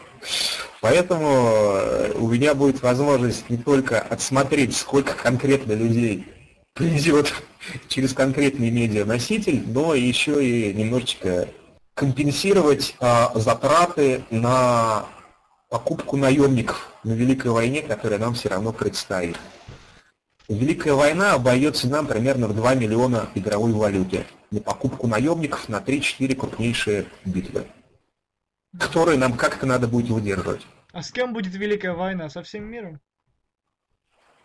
Поэтому 0.82 1.48
э, 1.78 2.12
у 2.16 2.28
меня 2.28 2.54
будет 2.54 2.82
возможность 2.82 3.48
не 3.48 3.56
только 3.56 3.98
отсмотреть, 3.98 4.76
сколько 4.76 5.14
конкретно 5.14 5.72
людей 5.72 6.26
придет 6.76 7.32
через 7.88 8.12
конкретный 8.12 8.70
медианоситель, 8.70 9.64
но 9.66 9.94
еще 9.94 10.46
и 10.46 10.72
немножечко 10.72 11.48
компенсировать 11.94 12.94
а, 13.00 13.32
затраты 13.34 14.22
на 14.30 15.06
покупку 15.68 16.16
наемников 16.16 16.92
на 17.02 17.12
Великой 17.12 17.50
войне, 17.50 17.82
которая 17.82 18.20
нам 18.20 18.34
все 18.34 18.50
равно 18.50 18.72
предстоит. 18.72 19.36
Великая 20.48 20.92
война 20.92 21.32
обойдется 21.32 21.88
нам 21.88 22.06
примерно 22.06 22.46
в 22.46 22.54
2 22.54 22.74
миллиона 22.74 23.28
игровой 23.34 23.72
валюте 23.72 24.26
на 24.52 24.60
покупку 24.60 25.08
наемников 25.08 25.68
на 25.68 25.78
3-4 25.78 26.36
крупнейшие 26.36 27.06
битвы, 27.24 27.66
которые 28.78 29.18
нам 29.18 29.32
как-то 29.32 29.66
надо 29.66 29.88
будет 29.88 30.10
выдерживать. 30.10 30.64
А 30.92 31.02
с 31.02 31.10
кем 31.10 31.32
будет 31.32 31.54
Великая 31.54 31.94
война? 31.94 32.28
Со 32.28 32.42
всем 32.42 32.64
миром? 32.64 33.00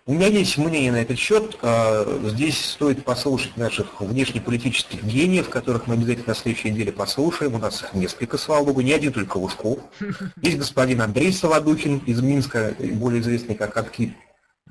У 0.06 0.14
меня 0.14 0.28
есть 0.28 0.58
мнение 0.58 0.92
на 0.92 1.02
этот 1.02 1.20
счет. 1.20 1.58
А, 1.62 2.20
здесь 2.30 2.66
стоит 2.66 3.04
послушать 3.04 3.56
наших 3.56 4.02
внешнеполитических 4.02 5.04
гениев, 5.04 5.50
которых 5.50 5.88
мы 5.88 5.94
обязательно 5.94 6.30
на 6.30 6.36
следующей 6.36 6.72
неделе 6.72 6.92
послушаем. 6.92 7.56
У 7.56 7.60
нас 7.60 7.84
их 7.84 7.94
несколько, 7.94 8.38
слава 8.38 8.66
богу, 8.66 8.82
не 8.82 8.94
один 8.94 9.14
только 9.14 9.38
Лужков. 9.38 9.80
Есть 10.42 10.58
господин 10.58 11.02
Андрей 11.02 11.32
Солодухин 11.32 12.00
из 12.00 12.22
Минска, 12.22 12.76
более 12.80 13.22
известный 13.22 13.56
как 13.56 13.78
Акти 13.78 14.16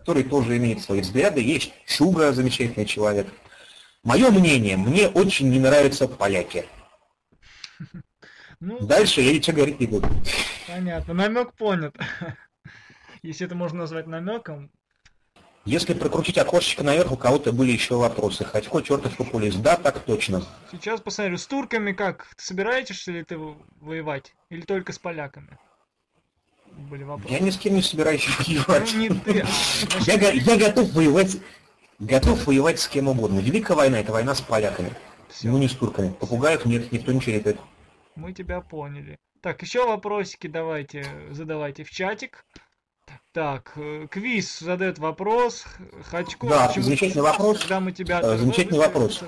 который 0.00 0.22
тоже 0.24 0.56
имеет 0.56 0.80
свои 0.80 1.02
взгляды. 1.02 1.42
Есть 1.42 1.72
Шуга, 1.86 2.32
замечательный 2.32 2.86
человек. 2.86 3.28
Мое 4.02 4.30
мнение, 4.30 4.78
мне 4.78 5.08
очень 5.08 5.50
не 5.50 5.58
нравятся 5.58 6.08
поляки. 6.08 6.66
Ну, 8.62 8.78
Дальше 8.78 9.22
я 9.22 9.32
ничего 9.32 9.56
говорить 9.56 9.80
не 9.80 9.86
буду. 9.86 10.06
Понятно, 10.68 11.14
намек 11.14 11.54
понят. 11.54 11.96
Если 13.22 13.46
это 13.46 13.54
можно 13.54 13.78
назвать 13.78 14.06
намеком. 14.06 14.70
Если 15.66 15.92
прокрутить 15.92 16.38
окошечко 16.38 16.82
наверх, 16.82 17.12
у 17.12 17.16
кого-то 17.16 17.52
были 17.52 17.72
еще 17.72 17.96
вопросы. 17.96 18.44
Хотько 18.44 18.80
чертов 18.80 19.16
популист. 19.16 19.60
Да, 19.60 19.76
так 19.76 20.00
точно. 20.00 20.42
Сейчас 20.72 21.00
посмотрю, 21.00 21.36
с 21.36 21.46
турками 21.46 21.92
как? 21.92 22.28
Ты 22.36 22.42
собираетесь 22.44 23.06
ли 23.06 23.22
ты 23.22 23.38
воевать? 23.80 24.34
Или 24.48 24.62
только 24.62 24.92
с 24.92 24.98
поляками? 24.98 25.58
были 26.88 27.02
вопросы. 27.02 27.32
Я 27.32 27.40
ни 27.40 27.50
с 27.50 27.58
кем 27.58 27.74
не 27.74 27.82
собираюсь 27.82 28.26
воевать. 28.38 28.92
Ну, 28.94 29.00
не 29.00 29.08
ты, 29.08 29.40
а, 29.40 29.46
я, 30.06 30.30
я 30.30 30.56
готов 30.56 30.92
воевать, 30.92 31.38
готов 31.98 32.46
воевать 32.46 32.80
с 32.80 32.88
кем 32.88 33.08
угодно. 33.08 33.40
Великая 33.40 33.74
война 33.74 33.98
это 33.98 34.12
война 34.12 34.34
с 34.34 34.40
поляками. 34.40 34.92
Все. 35.28 35.48
Ну 35.48 35.58
не 35.58 35.68
с 35.68 35.74
турками. 35.74 36.12
Попугаев 36.12 36.64
нет, 36.64 36.90
никто 36.92 37.12
не 37.12 37.20
черепает. 37.20 37.58
Мы 38.16 38.32
тебя 38.32 38.60
поняли. 38.60 39.18
Так, 39.40 39.62
еще 39.62 39.86
вопросики 39.86 40.46
давайте 40.46 41.06
задавайте 41.30 41.84
в 41.84 41.90
чатик. 41.90 42.44
Так, 43.32 43.72
э, 43.76 44.06
квиз 44.10 44.58
задает 44.58 44.98
вопрос. 44.98 45.64
Хачко, 46.10 46.48
да, 46.48 46.72
замечательный 46.74 47.22
вопрос. 47.22 47.60
Когда 47.60 47.80
мы 47.80 47.92
тебя 47.92 48.20
э, 48.22 48.36
замечательный 48.36 48.78
вопрос. 48.78 49.22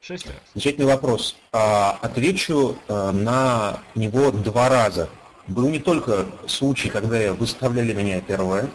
Шесть 0.00 0.26
раз. 0.26 0.34
Замечательный 0.54 0.86
вопрос. 0.86 1.36
А, 1.52 1.98
отвечу 2.00 2.76
а, 2.88 3.12
на 3.12 3.80
него 3.94 4.30
два 4.30 4.68
раза. 4.70 5.10
Был 5.46 5.68
не 5.68 5.78
только 5.78 6.26
случай, 6.46 6.88
когда 6.88 7.32
выставляли 7.34 7.92
меня 7.92 8.20
первое, 8.20 8.70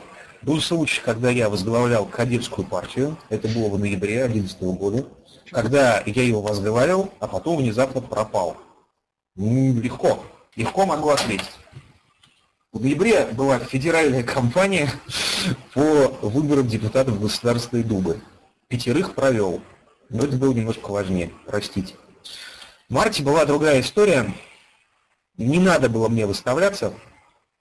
Был 0.45 0.61
случай, 0.61 1.01
когда 1.03 1.31
я 1.31 1.49
возглавлял 1.49 2.05
кадетскую 2.05 2.67
партию, 2.67 3.17
это 3.29 3.47
было 3.47 3.67
в 3.67 3.79
ноябре 3.79 4.27
2011 4.27 4.61
года, 4.77 5.05
когда 5.49 6.03
я 6.05 6.21
его 6.21 6.39
возглавлял, 6.39 7.09
а 7.19 7.27
потом 7.27 7.57
внезапно 7.57 7.99
пропал. 7.99 8.55
Легко, 9.35 10.23
легко 10.55 10.85
могу 10.85 11.09
ответить. 11.09 11.49
В 12.75 12.81
ноябре 12.81 13.25
была 13.27 13.57
федеральная 13.57 14.21
кампания 14.21 14.91
по 15.73 16.09
выборам 16.21 16.67
депутатов 16.67 17.21
Государственной 17.21 17.83
Думы. 17.83 18.19
Пятерых 18.67 19.15
провел, 19.15 19.61
но 20.09 20.25
это 20.25 20.35
было 20.35 20.53
немножко 20.53 20.89
важнее, 20.91 21.31
простите. 21.47 21.95
В 22.89 22.93
марте 22.93 23.23
была 23.23 23.45
другая 23.45 23.79
история. 23.79 24.29
Не 25.37 25.59
надо 25.59 25.87
было 25.87 26.09
мне 26.09 26.25
выставляться, 26.25 26.93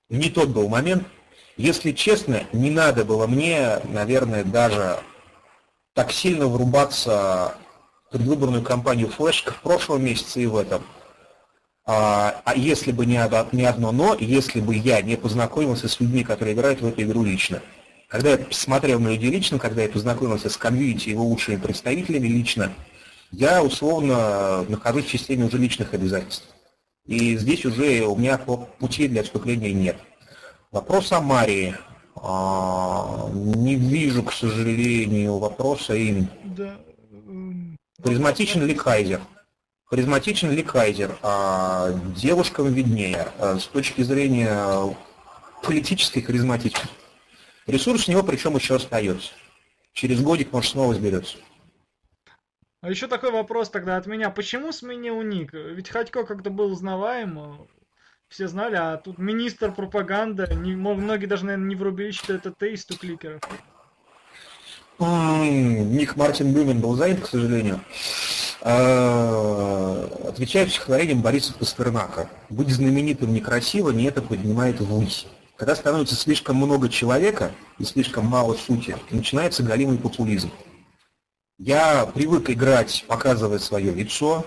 не 0.08 0.30
тот 0.30 0.48
был 0.48 0.68
момент. 0.68 1.06
Если 1.56 1.92
честно, 1.92 2.42
не 2.52 2.72
надо 2.72 3.04
было 3.04 3.28
мне, 3.28 3.78
наверное, 3.84 4.42
даже 4.42 4.98
так 5.92 6.10
сильно 6.10 6.48
врубаться 6.48 7.54
в 8.08 8.10
предвыборную 8.10 8.64
кампанию 8.64 9.06
флешка 9.06 9.52
в 9.52 9.62
прошлом 9.62 10.04
месяце 10.04 10.42
и 10.42 10.46
в 10.46 10.56
этом. 10.56 10.82
А, 11.86 12.40
а 12.44 12.54
если 12.54 12.92
бы 12.92 13.04
не, 13.04 13.20
не 13.52 13.64
одно 13.64 13.92
но, 13.92 14.16
если 14.18 14.60
бы 14.60 14.74
я 14.74 15.02
не 15.02 15.16
познакомился 15.16 15.88
с 15.88 16.00
людьми, 16.00 16.24
которые 16.24 16.54
играют 16.54 16.80
в 16.80 16.86
эту 16.86 17.02
игру 17.02 17.22
лично. 17.22 17.60
Когда 18.08 18.30
я 18.30 18.38
посмотрел 18.38 19.00
на 19.00 19.08
людей 19.08 19.30
лично, 19.30 19.58
когда 19.58 19.82
я 19.82 19.88
познакомился 19.88 20.48
с 20.48 20.56
комьюнити 20.56 21.10
его 21.10 21.24
лучшими 21.24 21.56
представителями 21.56 22.28
лично, 22.28 22.72
я 23.32 23.62
условно 23.62 24.64
нахожусь 24.68 25.06
в 25.06 25.10
системе 25.10 25.44
уже 25.44 25.58
личных 25.58 25.92
обязательств. 25.92 26.48
И 27.06 27.36
здесь 27.36 27.66
уже 27.66 28.06
у 28.06 28.16
меня 28.16 28.38
пути 28.38 29.08
для 29.08 29.20
отступления 29.20 29.72
нет. 29.72 29.96
Вопрос 30.70 31.12
о 31.12 31.20
Марии. 31.20 31.74
А, 32.16 33.28
не 33.32 33.74
вижу, 33.74 34.22
к 34.22 34.32
сожалению, 34.32 35.38
вопроса 35.38 35.94
им. 35.94 36.28
Да. 36.44 36.76
Харизматичен 38.02 38.64
ли 38.64 38.74
Кайзер? 38.74 39.20
Харизматичен 39.86 40.50
ли 40.50 40.62
Кайзер? 40.62 41.18
А, 41.22 41.92
девушкам 42.16 42.72
виднее. 42.72 43.28
А, 43.38 43.58
с 43.58 43.66
точки 43.66 44.02
зрения 44.02 44.96
политической 45.62 46.20
харизматичности. 46.20 46.88
Ресурс 47.66 48.08
у 48.08 48.10
него 48.12 48.22
причем 48.22 48.56
еще 48.56 48.76
остается. 48.76 49.32
Через 49.92 50.20
годик, 50.20 50.52
может, 50.52 50.72
снова 50.72 50.94
сберется. 50.94 51.38
А 52.80 52.90
еще 52.90 53.06
такой 53.06 53.30
вопрос 53.30 53.70
тогда 53.70 53.96
от 53.96 54.06
меня. 54.06 54.28
Почему 54.30 54.72
сменил 54.72 55.22
ник? 55.22 55.54
Ведь 55.54 55.88
Хатько 55.88 56.24
как-то 56.24 56.50
был 56.50 56.70
узнаваем, 56.72 57.66
все 58.28 58.48
знали, 58.48 58.74
а 58.74 58.96
тут 58.96 59.18
министр 59.18 59.72
пропаганды, 59.72 60.48
не, 60.54 60.74
многие 60.74 61.26
даже, 61.26 61.46
наверное, 61.46 61.68
не 61.68 61.76
врубили, 61.76 62.10
что 62.10 62.34
это 62.34 62.50
ты 62.50 62.72
из 62.72 62.84
кликеров. 62.84 63.40
Ник 64.98 66.16
Мартин 66.16 66.52
Блюмен 66.52 66.80
был 66.80 66.94
занят, 66.94 67.20
к 67.20 67.26
сожалению. 67.26 67.80
А, 68.66 70.08
отвечаю 70.26 70.66
психологиям 70.66 71.20
Бориса 71.20 71.52
Пастернака. 71.52 72.30
Быть 72.48 72.70
знаменитым 72.70 73.34
некрасиво, 73.34 73.90
не 73.90 74.04
это 74.04 74.22
поднимает 74.22 74.80
ввысь. 74.80 75.26
Когда 75.56 75.76
становится 75.76 76.14
слишком 76.14 76.56
много 76.56 76.88
человека 76.88 77.52
и 77.78 77.84
слишком 77.84 78.24
мало 78.24 78.54
сути, 78.54 78.96
начинается 79.10 79.62
галимый 79.62 79.98
популизм. 79.98 80.50
Я 81.58 82.06
привык 82.06 82.48
играть, 82.48 83.04
показывая 83.06 83.58
свое 83.58 83.92
лицо. 83.92 84.46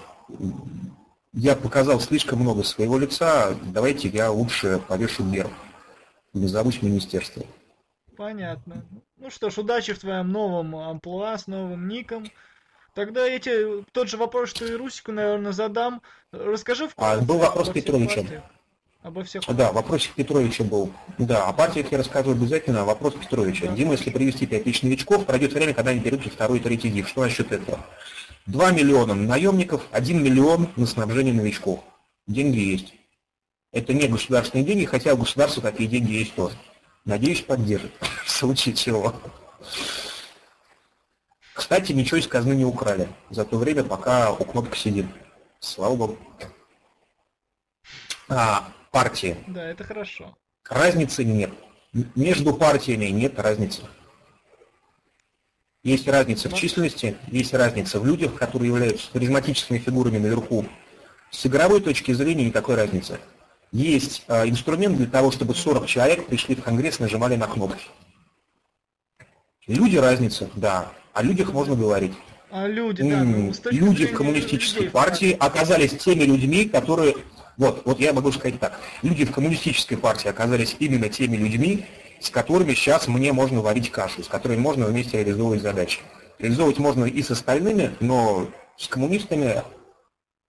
Я 1.31 1.55
показал 1.55 1.99
слишком 1.99 2.39
много 2.39 2.63
своего 2.63 2.97
лица. 2.97 3.55
Давайте 3.65 4.09
я 4.09 4.31
лучше 4.31 4.81
повешу 4.87 5.23
вверх. 5.23 5.51
Не 6.33 6.47
забудь 6.47 6.81
министерство. 6.81 7.43
Понятно. 8.17 8.83
Ну 9.17 9.29
что 9.29 9.51
ж, 9.51 9.59
удачи 9.59 9.93
в 9.93 9.99
твоем 9.99 10.31
новом 10.31 10.75
амплуа 10.75 11.37
с 11.37 11.45
новым 11.45 11.87
ником. 11.87 12.25
Тогда 12.97 13.27
я 13.27 13.37
тебе 13.37 13.83
тот 13.91 14.09
же 14.09 14.17
вопрос, 14.17 14.49
что 14.49 14.65
и 14.65 14.73
Русику, 14.73 15.11
наверное, 15.11 15.51
задам. 15.51 16.01
Расскажи 16.31 16.87
в 16.87 16.93
А, 16.97 17.19
был 17.19 17.37
вопрос 17.37 17.69
Петровича. 17.69 18.21
Партиях. 18.21 18.43
Обо 19.03 19.23
всех. 19.23 19.43
Да, 19.55 19.71
вопросик 19.71 20.15
Петровича 20.15 20.63
был. 20.63 20.91
Да, 21.19 21.45
о 21.45 21.53
партиях 21.53 21.91
я 21.91 21.99
расскажу 21.99 22.31
обязательно, 22.31 22.81
а 22.81 22.85
вопрос 22.85 23.13
Петровича. 23.13 23.67
Да. 23.67 23.75
Дима, 23.75 23.91
если 23.91 24.09
привести 24.09 24.47
5 24.47 24.63
тысяч 24.63 24.81
новичков, 24.81 25.27
пройдет 25.27 25.53
время, 25.53 25.75
когда 25.75 25.91
они 25.91 25.99
перейдут 25.99 26.33
второй 26.33 26.57
и 26.57 26.59
третий 26.59 26.89
див. 26.89 27.07
Что 27.07 27.21
насчет 27.21 27.51
этого? 27.51 27.85
2 28.47 28.71
миллиона 28.71 29.13
наемников, 29.13 29.83
1 29.91 30.23
миллион 30.23 30.69
на 30.75 30.87
снабжение 30.87 31.35
новичков. 31.35 31.81
Деньги 32.25 32.57
есть. 32.57 32.95
Это 33.71 33.93
не 33.93 34.07
государственные 34.07 34.65
деньги, 34.65 34.85
хотя 34.85 35.13
у 35.13 35.17
государства 35.17 35.61
такие 35.61 35.87
деньги 35.87 36.13
есть 36.13 36.33
тоже. 36.33 36.55
Надеюсь, 37.05 37.41
поддержит. 37.41 37.91
В 38.25 38.31
случае 38.31 38.73
чего. 38.73 39.13
Кстати, 41.57 41.91
ничего 41.91 42.17
из 42.17 42.27
казны 42.27 42.53
не 42.53 42.65
украли. 42.65 43.09
За 43.31 43.43
то 43.43 43.57
время, 43.57 43.83
пока 43.83 44.31
у 44.31 44.45
кнопка 44.45 44.77
сидит. 44.77 45.07
Слава 45.59 45.95
богу. 45.95 46.17
А, 48.29 48.69
партии. 48.91 49.37
Да, 49.47 49.65
это 49.65 49.83
хорошо. 49.83 50.37
Разницы 50.69 51.23
нет. 51.23 51.49
Между 52.13 52.53
партиями 52.53 53.05
нет 53.05 53.39
разницы. 53.39 53.81
Есть 55.81 56.07
разница 56.07 56.47
в 56.47 56.53
численности, 56.53 57.17
есть 57.27 57.55
разница 57.55 57.99
в 57.99 58.05
людях, 58.05 58.35
которые 58.35 58.69
являются 58.69 59.09
харизматическими 59.11 59.79
фигурами 59.79 60.19
наверху. 60.19 60.63
С 61.31 61.43
игровой 61.47 61.81
точки 61.81 62.11
зрения 62.11 62.45
никакой 62.45 62.75
разницы. 62.75 63.19
Есть 63.71 64.25
э, 64.27 64.47
инструмент 64.47 64.97
для 64.97 65.07
того, 65.07 65.31
чтобы 65.31 65.55
40 65.55 65.87
человек 65.87 66.27
пришли 66.27 66.53
в 66.53 66.61
Конгресс, 66.61 66.99
нажимали 66.99 67.35
на 67.35 67.47
кнопки. 67.47 67.87
Люди 69.65 69.97
разница, 69.97 70.51
да. 70.55 70.91
О 71.17 71.23
людях 71.23 71.51
можно 71.51 71.75
говорить. 71.75 72.13
А 72.51 72.67
люди, 72.67 73.01
да. 73.01 73.23
Ну, 73.23 73.51
люди 73.71 74.05
в 74.05 74.13
коммунистической 74.13 74.87
партии 74.87 75.35
оказались 75.39 75.97
теми 75.97 76.25
людьми, 76.25 76.65
которые 76.65 77.15
вот, 77.57 77.81
вот 77.85 77.99
я 77.99 78.13
могу 78.13 78.31
сказать 78.31 78.59
так. 78.59 78.79
Люди 79.01 79.25
в 79.25 79.31
коммунистической 79.31 79.97
партии 79.97 80.27
оказались 80.27 80.75
именно 80.77 81.09
теми 81.09 81.35
людьми, 81.35 81.87
с 82.19 82.29
которыми 82.29 82.75
сейчас 82.75 83.07
мне 83.07 83.33
можно 83.33 83.61
варить 83.61 83.89
кашу, 83.89 84.21
с 84.21 84.27
которыми 84.27 84.59
можно 84.59 84.85
вместе 84.85 85.17
реализовывать 85.17 85.63
задачи. 85.63 86.01
Реализовывать 86.37 86.77
можно 86.77 87.05
и 87.05 87.23
с 87.23 87.31
остальными, 87.31 87.95
но 87.99 88.47
с 88.77 88.87
коммунистами, 88.87 89.63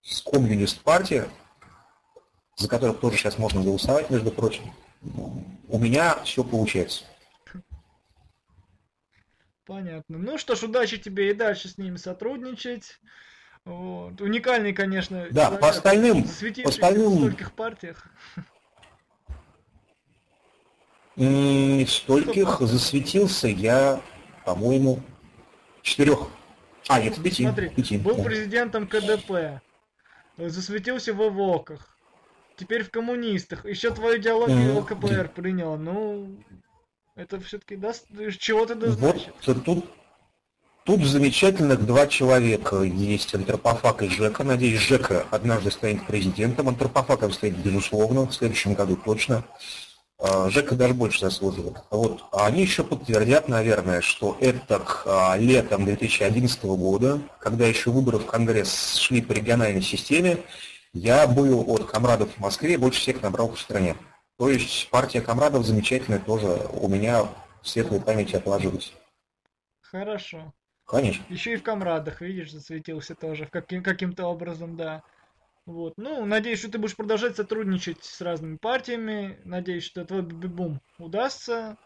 с 0.03 0.21
коммунист 0.21 0.83
партией, 0.83 1.23
за 2.59 2.69
которых 2.69 3.01
тоже 3.01 3.17
сейчас 3.17 3.39
можно 3.39 3.63
голосовать, 3.63 4.11
между 4.11 4.31
прочим, 4.31 4.65
у 5.71 5.79
меня 5.79 6.19
все 6.25 6.45
получается. 6.45 7.05
Понятно. 9.69 10.17
Ну 10.17 10.39
что 10.39 10.55
ж, 10.55 10.63
удачи 10.63 10.97
тебе 10.97 11.31
и 11.31 11.35
дальше 11.35 11.69
с 11.69 11.77
ними 11.77 11.97
сотрудничать. 11.97 12.99
Вот. 13.67 14.19
Уникальный, 14.19 14.73
конечно. 14.73 15.27
Да, 15.31 15.43
человек, 15.43 15.61
по 15.61 15.69
остальным, 15.69 16.25
по 16.25 16.69
остальным... 16.71 17.11
в 17.11 17.17
стольких 17.19 17.53
партиях. 17.53 18.07
В 21.17 21.87
стольких 21.87 22.61
засветился 22.61 23.49
я, 23.49 24.01
по-моему, 24.47 25.03
четырех. 25.83 26.29
А, 26.89 27.03
нет, 27.03 27.23
пяти. 27.23 27.43
Смотри, 27.43 27.69
пяти. 27.69 27.99
был 27.99 28.25
президентом 28.25 28.89
КДП, 28.89 29.61
засветился 30.39 31.13
в 31.13 31.21
ОВОКах, 31.21 31.95
теперь 32.57 32.85
в 32.85 32.91
коммунистах, 32.91 33.67
еще 33.67 33.91
твою 33.91 34.19
идеологию. 34.19 34.79
ЛКПР 34.79 35.29
принял. 35.29 35.77
Ну, 35.77 36.39
это 37.19 37.41
все-таки 37.41 37.77
даст 37.77 38.07
чего-то 38.39 38.75
да 38.75 38.89
Вот 38.91 39.31
тут 39.65 39.85
Тут 40.85 41.05
замечательных 41.05 41.85
два 41.85 42.07
человека. 42.07 42.81
Есть 42.81 43.35
антропофаг 43.35 44.03
и 44.03 44.09
Жека. 44.09 44.43
Надеюсь, 44.43 44.81
Жека 44.81 45.27
однажды 45.31 45.71
станет 45.71 46.07
президентом. 46.07 46.71
Антропофагом 46.71 47.31
станет, 47.31 47.59
безусловно, 47.59 48.23
в 48.27 48.33
следующем 48.33 48.73
году 48.73 48.97
точно. 48.97 49.45
А, 50.19 50.49
Жека 50.49 50.77
даже 50.77 50.95
больше 50.95 51.21
заслуживает. 51.21 51.77
Вот. 51.91 52.25
А 52.33 52.47
они 52.47 52.63
еще 52.63 52.85
подтвердят, 52.85 53.49
наверное, 53.49 54.01
что 54.01 54.39
это 54.41 54.79
к 54.79 55.03
а, 55.05 55.37
летом 55.37 55.85
2011 55.85 56.65
года, 56.65 57.21
когда 57.39 57.67
еще 57.67 57.91
выборы 57.91 58.17
в 58.17 58.25
Конгресс 58.25 58.97
шли 58.97 59.21
по 59.21 59.33
региональной 59.33 59.83
системе, 59.83 60.39
я 60.95 61.27
был 61.27 61.71
от 61.71 61.85
комрадов 61.85 62.31
в 62.35 62.41
Москве, 62.41 62.79
больше 62.79 63.01
всех 63.03 63.21
набрал 63.21 63.53
в 63.53 63.61
стране. 63.61 63.95
То 64.39 64.49
есть 64.49 64.89
партия 64.91 65.21
комрадов 65.21 65.67
замечательная 65.67 66.21
тоже 66.21 66.47
у 66.73 66.89
меня 66.89 67.25
в 67.61 67.69
светлой 67.69 68.01
памяти 68.01 68.37
отложилась. 68.37 68.95
Хорошо. 69.81 70.55
Конечно. 70.87 71.25
Еще 71.29 71.55
и 71.55 71.57
в 71.57 71.63
комрадах, 71.63 72.21
видишь, 72.21 72.53
засветился 72.53 73.15
тоже, 73.15 73.47
каким, 73.51 73.83
каким-то 73.83 74.27
образом, 74.27 74.77
да. 74.77 75.03
Вот. 75.67 75.95
Ну, 75.97 76.25
надеюсь, 76.25 76.61
что 76.61 76.71
ты 76.71 76.79
будешь 76.79 76.97
продолжать 76.97 77.37
сотрудничать 77.37 78.05
с 78.05 78.21
разными 78.21 78.57
партиями. 78.57 79.39
Надеюсь, 79.45 79.85
что 79.85 80.05
твой 80.05 80.23
бум 80.23 80.81
удастся. 80.99 81.77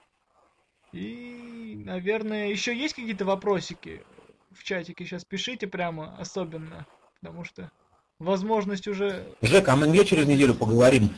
И, 0.93 1.83
наверное, 1.85 2.49
еще 2.49 2.77
есть 2.77 2.95
какие-то 2.95 3.25
вопросики 3.25 4.05
в 4.53 4.63
чатике? 4.63 5.05
Сейчас 5.05 5.25
пишите 5.25 5.67
прямо 5.67 6.15
особенно, 6.19 6.87
потому 7.21 7.45
что 7.45 7.73
возможность 8.19 8.87
уже... 8.87 9.35
Жека, 9.41 9.73
а 9.73 9.77
мы 9.77 9.89
где 9.89 10.05
через 10.05 10.27
неделю 10.27 10.55
поговорим? 10.55 11.11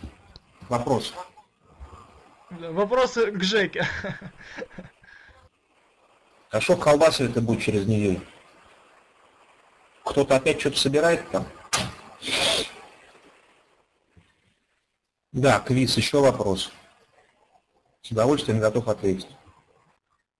Вопрос. 0.68 1.14
Вопросы 2.50 3.30
к 3.32 3.42
Жеке. 3.42 3.86
А 6.50 6.60
что 6.60 6.76
колбасы 6.76 7.24
это 7.24 7.40
будет 7.40 7.62
через 7.62 7.86
неделю? 7.86 8.20
Кто-то 10.04 10.36
опять 10.36 10.60
что-то 10.60 10.78
собирает 10.78 11.28
там? 11.30 11.46
Да, 15.32 15.58
квиз, 15.58 15.96
еще 15.96 16.20
вопрос. 16.20 16.70
С 18.02 18.10
удовольствием 18.12 18.60
готов 18.60 18.86
ответить. 18.86 19.28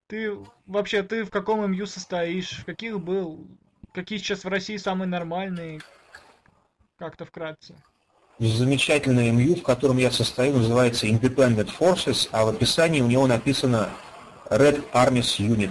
Ты 0.06 0.38
вообще 0.66 1.02
ты 1.02 1.24
в 1.24 1.30
каком 1.30 1.68
МЮ 1.72 1.87
состоишь? 1.87 2.60
В 2.60 2.64
каких 2.64 3.00
был? 3.00 3.44
Какие 3.92 4.18
сейчас 4.18 4.44
в 4.44 4.48
России 4.48 4.76
самые 4.76 5.08
нормальные? 5.08 5.80
Как-то 6.96 7.24
вкратце. 7.24 7.74
Замечательное 8.40 9.30
МЮ, 9.30 9.56
в 9.56 9.62
котором 9.62 9.98
я 9.98 10.10
состою, 10.10 10.56
называется 10.56 11.06
Independent 11.06 11.70
Forces, 11.78 12.28
а 12.32 12.44
в 12.44 12.48
описании 12.48 13.00
у 13.00 13.06
него 13.06 13.26
написано 13.28 13.90
Red 14.50 14.82
Armies 14.92 15.38
Unit. 15.38 15.70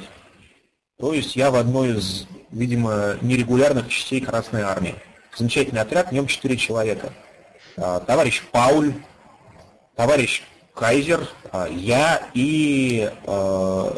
То 0.97 1.13
есть 1.13 1.35
я 1.35 1.51
в 1.51 1.55
одной 1.55 1.97
из, 1.97 2.25
видимо, 2.51 3.17
нерегулярных 3.21 3.89
частей 3.89 4.21
Красной 4.21 4.61
Армии. 4.61 4.95
Замечательный 5.35 5.81
отряд, 5.81 6.09
в 6.09 6.11
нем 6.13 6.25
четыре 6.27 6.55
человека. 6.55 7.11
А, 7.75 7.99
товарищ 7.99 8.41
Пауль, 8.51 8.93
товарищ 9.97 10.43
Кайзер, 10.73 11.27
а, 11.51 11.67
я 11.67 12.29
и 12.33 13.11
э, 13.25 13.91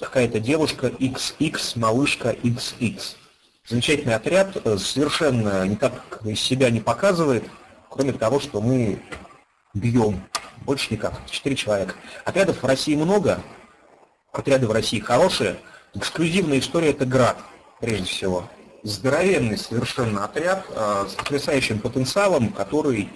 какая-то 0.00 0.40
девушка 0.40 0.88
XX, 0.88 1.78
малышка 1.78 2.30
XX. 2.32 3.00
Замечательный 3.68 4.16
отряд, 4.16 4.56
э, 4.64 4.76
совершенно 4.78 5.64
никак 5.66 6.20
из 6.24 6.40
себя 6.40 6.70
не 6.70 6.80
показывает, 6.80 7.44
кроме 7.90 8.12
того, 8.12 8.40
что 8.40 8.60
мы 8.60 9.02
бьем. 9.74 10.22
Больше 10.62 10.92
никак. 10.92 11.14
Четыре 11.28 11.56
человека. 11.56 11.94
Отрядов 12.24 12.62
в 12.62 12.66
России 12.66 12.94
много, 12.94 13.40
отряды 14.32 14.66
в 14.66 14.72
России 14.72 15.00
хорошие, 15.00 15.58
Эксклюзивная 15.92 16.60
история– 16.60 16.90
это 16.90 17.04
«Град», 17.04 17.38
прежде 17.80 18.04
всего. 18.04 18.48
Здоровенный 18.84 19.58
совершенно 19.58 20.24
отряд 20.24 20.64
э, 20.70 21.06
с 21.08 21.14
потрясающим 21.14 21.80
потенциалом, 21.80 22.52
который 22.52 23.10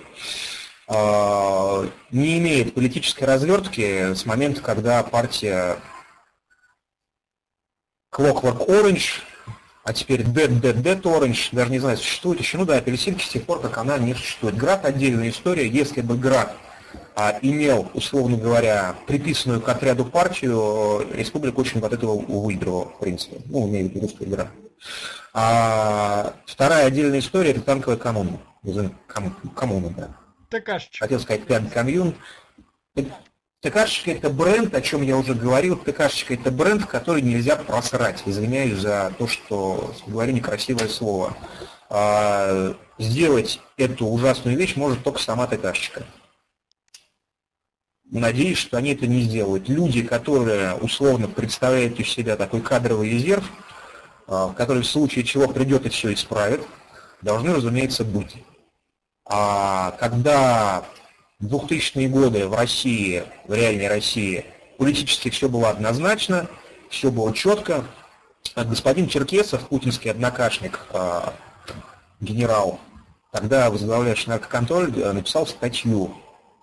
э, 0.89 1.89
не 2.11 2.39
имеет 2.39 2.75
политической 2.75 3.25
развертки 3.25 4.13
с 4.13 4.27
момента, 4.27 4.61
когда 4.61 5.05
партия 5.05 5.79
Clockwork 8.13 8.67
Orange, 8.67 9.21
а 9.85 9.93
теперь 9.93 10.23
Dead 10.23 10.61
Dead 10.61 10.83
Dead 10.83 11.03
Orange, 11.03 11.51
даже 11.53 11.71
не 11.71 11.79
знаю, 11.79 11.99
существует 11.99 12.41
еще, 12.41 12.57
ну 12.57 12.65
да, 12.65 12.79
апельсинки 12.79 13.23
с 13.23 13.29
тех 13.29 13.45
пор, 13.45 13.61
как 13.61 13.77
она 13.77 13.99
не 13.99 14.15
существует. 14.15 14.57
Град– 14.57 14.85
отдельная 14.87 15.29
история, 15.29 15.69
если 15.69 16.01
бы 16.01 16.17
Град 16.17 16.57
а, 17.15 17.39
имел, 17.43 17.91
условно 17.93 18.39
говоря, 18.39 18.97
приписанную 19.07 19.61
к 19.61 19.69
отряду 19.69 20.07
партию, 20.07 21.07
республика 21.13 21.61
очень 21.61 21.81
от 21.81 21.93
этого 21.93 22.19
выигрывала, 22.19 22.87
в 22.87 22.99
принципе. 22.99 23.43
Ну, 23.45 23.69
имею 23.69 23.89
в 23.89 23.91
виду 23.91 24.01
русская 24.01 24.25
игра. 24.25 24.49
А 25.35 26.35
вторая 26.47 26.87
отдельная 26.87 27.19
история– 27.19 27.51
это 27.53 27.61
танковая 27.61 27.99
коммуна. 27.99 28.39
Ком, 29.07 29.37
коммуна, 29.55 29.91
да. 29.91 30.17
ТКшечка. 30.49 31.05
Хотел 31.05 31.21
сказать 31.21 31.45
пятый 31.45 31.71
комьюн. 31.71 32.15
ТКшечка– 33.65 34.11
это 34.13 34.29
бренд, 34.29 34.75
о 34.75 34.83
чем 34.83 35.01
я 35.01 35.17
уже 35.17 35.33
говорил. 35.33 35.79
ТКшечка– 35.79 36.35
это 36.35 36.51
бренд, 36.51 36.85
который 36.85 37.23
нельзя 37.23 37.57
просрать. 37.57 38.23
Извиняюсь 38.27 38.79
за 38.79 39.11
то, 39.19 39.27
что 39.27 39.95
говорю 40.07 40.33
некрасивое 40.33 40.87
слово. 40.87 41.35
А, 41.89 42.75
сделать 42.99 43.61
эту 43.79 44.07
ужасную 44.07 44.59
вещь 44.59 44.77
может 44.77 45.03
только 45.03 45.19
сама 45.19 45.47
ТКшечка. 45.47 46.05
Надеюсь, 48.11 48.59
что 48.59 48.77
они 48.77 48.93
это 48.93 49.07
не 49.07 49.23
сделают. 49.23 49.67
Люди, 49.71 50.03
которые 50.03 50.75
условно 50.75 51.27
представляют 51.27 51.99
из 51.99 52.11
себя 52.11 52.37
такой 52.37 52.61
кадровый 52.61 53.09
резерв, 53.09 53.51
а, 54.27 54.53
который 54.53 54.83
в 54.83 54.87
случае 54.87 55.25
чего 55.25 55.49
придет 55.49 55.87
и 55.87 55.89
все 55.89 56.13
исправит, 56.13 56.61
должны, 57.23 57.55
разумеется, 57.55 58.05
быть. 58.05 58.35
А 59.25 59.93
когда 59.93 60.85
2000-е 61.43 62.09
годы 62.09 62.47
в 62.47 62.55
России, 62.55 63.25
в 63.47 63.55
реальной 63.55 63.89
России, 63.89 64.45
политически 64.79 65.31
все 65.31 65.49
было 65.49 65.71
однозначно, 65.71 66.49
все 66.91 67.11
было 67.11 67.33
четко, 67.33 67.85
господин 68.57 69.09
Черкесов, 69.09 69.69
путинский 69.69 70.11
однокашник, 70.11 70.81
а, 70.91 71.35
генерал, 72.21 72.79
тогда 73.33 73.71
возглавляющий 73.71 74.29
наркоконтроль, 74.29 74.93
написал 75.13 75.47
статью 75.47 76.15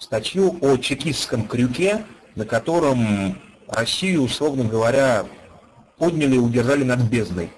статью 0.01 0.57
о 0.61 0.77
чекистском 0.77 1.47
крюке, 1.47 2.03
на 2.35 2.45
котором 2.45 3.39
Россию, 3.67 4.23
условно 4.23 4.63
говоря, 4.63 5.25
подняли 5.97 6.35
и 6.35 6.39
удержали 6.39 6.83
над 6.83 7.01
бездной. 7.01 7.51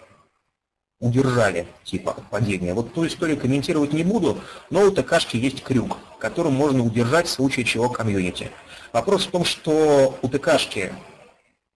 Удержали, 1.03 1.67
типа, 1.83 2.15
падения. 2.31 2.73
Вот 2.73 2.93
ту 2.93 3.05
историю 3.05 3.37
комментировать 3.37 3.91
не 3.91 4.05
буду, 4.05 4.39
но 4.69 4.83
у 4.83 4.89
ТКшки 4.89 5.35
есть 5.35 5.61
крюк, 5.61 5.97
которым 6.17 6.53
можно 6.53 6.81
удержать 6.81 7.27
в 7.27 7.29
случае 7.29 7.65
чего 7.65 7.89
комьюнити. 7.89 8.51
Вопрос 8.93 9.25
в 9.25 9.31
том, 9.31 9.43
что 9.43 10.17
у 10.21 10.29
ТКшки 10.29 10.93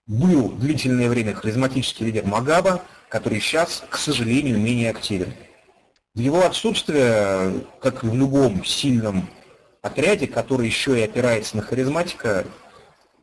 был 0.06 0.48
длительное 0.52 1.10
время 1.10 1.34
харизматический 1.34 2.06
лидер 2.06 2.24
Магаба, 2.24 2.80
который 3.10 3.38
сейчас, 3.38 3.84
к 3.90 3.98
сожалению, 3.98 4.58
менее 4.58 4.88
активен. 4.88 5.34
В 6.14 6.20
его 6.20 6.46
отсутствие, 6.46 7.66
как 7.82 8.04
в 8.04 8.14
любом 8.14 8.64
сильном 8.64 9.28
отряде, 9.82 10.26
который 10.26 10.64
еще 10.64 10.98
и 10.98 11.02
опирается 11.02 11.54
на 11.58 11.62
харизматика, 11.62 12.46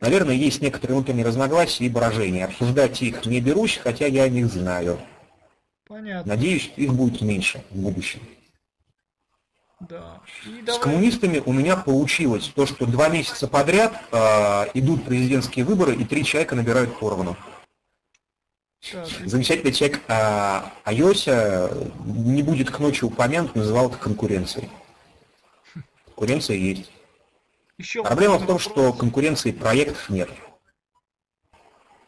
наверное, 0.00 0.36
есть 0.36 0.62
некоторые 0.62 0.98
внутренние 0.98 1.26
разногласия 1.26 1.84
и 1.84 1.88
брожения. 1.88 2.44
Обсуждать 2.44 3.02
их 3.02 3.26
не 3.26 3.40
берусь, 3.40 3.80
хотя 3.82 4.06
я 4.06 4.22
о 4.22 4.28
них 4.28 4.46
знаю. 4.46 5.00
Понятно. 5.86 6.34
Надеюсь, 6.34 6.72
их 6.76 6.92
будет 6.94 7.20
меньше 7.20 7.64
в 7.70 7.76
будущем. 7.76 8.20
Да. 9.80 10.20
И 10.46 10.62
давай... 10.62 10.80
С 10.80 10.82
коммунистами 10.82 11.42
у 11.44 11.52
меня 11.52 11.76
получилось 11.76 12.50
то, 12.54 12.66
что 12.66 12.86
два 12.86 13.08
месяца 13.08 13.46
подряд 13.46 13.92
э, 14.10 14.70
идут 14.74 15.04
президентские 15.04 15.64
выборы, 15.64 15.94
и 15.94 16.04
три 16.04 16.24
человека 16.24 16.56
набирают 16.56 16.98
поровну. 16.98 17.36
Так, 18.90 19.06
Замечательный 19.24 19.72
человек 19.72 20.00
э, 20.08 20.62
Айося 20.84 21.70
не 22.04 22.42
будет 22.42 22.70
к 22.70 22.78
ночи 22.78 23.04
упомянут, 23.04 23.54
называл 23.54 23.88
это 23.88 23.98
конкуренцией. 23.98 24.70
Конкуренция 26.06 26.56
есть. 26.56 26.90
Еще 27.78 28.02
Проблема 28.02 28.36
в 28.36 28.46
том, 28.46 28.56
вопрос. 28.56 28.62
что 28.62 28.92
конкуренции 28.92 29.52
проектов 29.52 30.08
нет. 30.08 30.30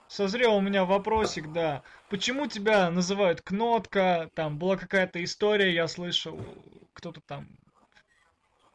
Созрел 0.09 0.57
у 0.57 0.61
меня 0.61 0.85
вопросик, 0.87 1.53
да. 1.53 1.83
Почему 2.11 2.47
тебя 2.47 2.90
называют 2.90 3.42
Кнотка? 3.42 4.31
Там 4.35 4.59
была 4.59 4.77
какая-то 4.77 5.23
история, 5.23 5.75
я 5.75 5.88
слышал, 5.88 6.40
кто-то 6.94 7.21
там. 7.27 7.47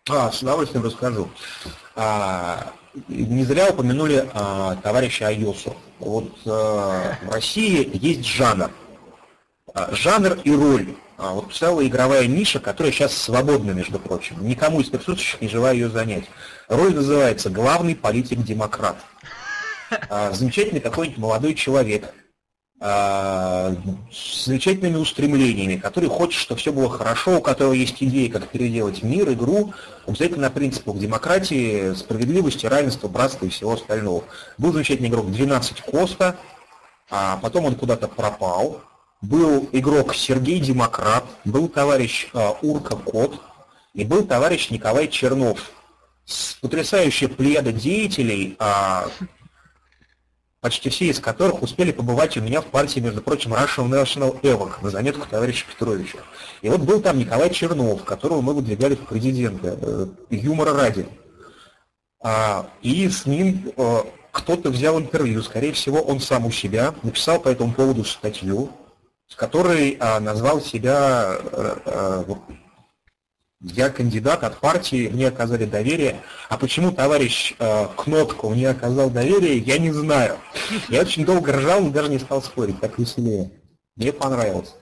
А, 0.10 0.32
с 0.32 0.42
удовольствием 0.42 0.84
расскажу. 0.84 1.30
А, 1.96 2.74
не 3.08 3.44
зря 3.44 3.70
упомянули 3.70 4.30
а, 4.34 4.76
товарища 4.76 5.28
Айосу. 5.28 5.76
Вот 6.00 6.32
а, 6.46 7.18
в 7.24 7.30
России 7.32 7.90
есть 7.94 8.26
жанр. 8.26 8.70
А, 9.74 9.94
жанр 9.96 10.40
и 10.44 10.52
роль 10.52 10.96
а 11.18 11.34
вот 11.34 11.54
целая 11.54 11.88
игровая 11.88 12.28
ниша, 12.28 12.60
которая 12.60 12.92
сейчас 12.92 13.16
свободна, 13.16 13.72
между 13.72 14.00
прочим. 14.00 14.46
Никому 14.46 14.82
из 14.82 14.90
присутствующих 14.90 15.42
не 15.42 15.48
желаю 15.48 15.78
ее 15.78 15.90
занять. 15.90 16.26
Роль 16.68 16.94
называется 16.94 17.50
«Главный 17.50 17.96
политик-демократ». 17.96 18.98
А, 20.10 20.32
замечательный 20.32 20.82
какой-нибудь 20.82 21.20
молодой 21.20 21.54
человек, 21.54 22.14
с 22.84 24.46
замечательными 24.46 24.98
устремлениями, 24.98 25.78
который 25.78 26.10
хочет, 26.10 26.42
чтобы 26.42 26.60
все 26.60 26.74
было 26.74 26.90
хорошо, 26.90 27.38
у 27.38 27.42
которого 27.42 27.72
есть 27.72 28.04
идеи, 28.04 28.28
как 28.28 28.50
переделать 28.50 29.04
мир, 29.04 29.32
игру, 29.32 29.74
обязательно 30.06 30.42
на 30.42 30.50
принципах 30.50 30.98
демократии, 30.98 31.94
справедливости, 31.94 32.66
равенства, 32.66 33.08
братства 33.08 33.46
и 33.46 33.50
всего 33.50 33.74
остального. 33.74 34.26
Был 34.58 34.74
замечательный 34.74 35.08
игрок 35.08 35.32
12 35.32 35.80
Коста, 35.80 36.36
а 37.10 37.38
потом 37.38 37.66
он 37.66 37.76
куда-то 37.76 38.10
пропал, 38.10 38.82
был 39.22 39.70
игрок 39.72 40.14
Сергей 40.14 40.60
Демократ, 40.60 41.24
был 41.46 41.70
товарищ 41.70 42.28
э, 42.34 42.52
Урка 42.62 42.98
Кот 42.98 43.40
и 43.94 44.04
был 44.04 44.26
товарищ 44.26 44.70
Николай 44.72 45.08
Чернов. 45.08 45.72
Потрясающая 46.62 47.30
плеяда 47.30 47.72
деятелей, 47.72 48.56
а, 48.60 49.08
почти 50.64 50.90
все 50.90 51.08
из 51.08 51.20
которых 51.20 51.62
успели 51.62 51.92
побывать 51.92 52.38
у 52.38 52.42
меня 52.42 52.62
в 52.62 52.68
партии, 52.68 53.02
между 53.02 53.22
прочим, 53.22 53.54
Russian 53.54 53.90
National 53.90 54.40
Evoc, 54.42 54.82
на 54.82 54.90
заметку 54.90 55.28
товарища 55.30 55.66
Петровича. 55.70 56.20
И 56.62 56.70
вот 56.70 56.80
был 56.80 57.02
там 57.02 57.18
Николай 57.18 57.50
Чернов, 57.50 58.06
которого 58.06 58.40
мы 58.40 58.54
выдвигали 58.54 58.96
в 58.96 59.02
президенты, 59.02 59.78
э, 59.82 60.08
юмора 60.30 60.74
ради. 60.74 61.06
А, 62.22 62.66
и 62.82 63.10
с 63.10 63.26
ним 63.26 63.74
э, 63.76 63.98
кто-то 64.32 64.70
взял 64.70 64.98
интервью, 64.98 65.44
скорее 65.44 65.74
всего, 65.74 66.00
он 66.00 66.22
сам 66.22 66.46
у 66.46 66.52
себя, 66.52 66.96
написал 67.04 67.42
по 67.42 67.50
этому 67.50 67.74
поводу 67.74 68.06
статью, 68.06 68.72
который 69.36 69.98
а, 70.00 70.22
назвал 70.22 70.62
себя 70.62 71.40
а, 71.52 72.24
Я 73.64 73.90
кандидат 73.90 74.44
от 74.44 74.58
партии, 74.58 75.08
мне 75.08 75.30
оказали 75.30 75.64
доверие. 75.64 76.20
А 76.50 76.58
почему 76.58 76.92
товарищ 76.92 77.56
э, 77.58 77.88
Кнопку 77.96 78.50
мне 78.50 78.70
оказал 78.70 79.10
доверие, 79.10 79.58
я 79.58 79.78
не 79.78 79.92
знаю. 79.94 80.38
Я 80.90 81.00
очень 81.00 81.24
долго 81.24 81.54
ржал, 81.54 81.80
но 81.80 81.90
даже 81.90 82.10
не 82.10 82.20
стал 82.20 82.44
спорить, 82.44 82.82
так 82.82 83.00
веселее. 83.00 83.52
Мне 83.96 84.12
понравилось. 84.12 84.76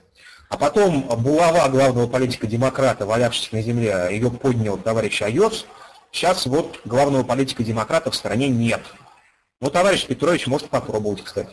А 0.48 0.56
потом 0.56 1.02
булава 1.22 1.68
главного 1.68 2.08
политика-демократа, 2.08 3.06
валявшись 3.06 3.52
на 3.52 3.62
земле, 3.62 4.08
ее 4.10 4.32
поднял 4.32 4.76
товарищ 4.76 5.22
Айос. 5.22 5.64
Сейчас 6.10 6.44
вот 6.46 6.80
главного 6.84 7.22
политика-демократа 7.22 8.10
в 8.10 8.16
стране 8.16 8.48
нет. 8.48 8.80
Ну, 9.60 9.70
товарищ 9.70 10.06
Петрович 10.06 10.48
может 10.48 10.68
попробовать, 10.68 11.22
кстати. 11.22 11.50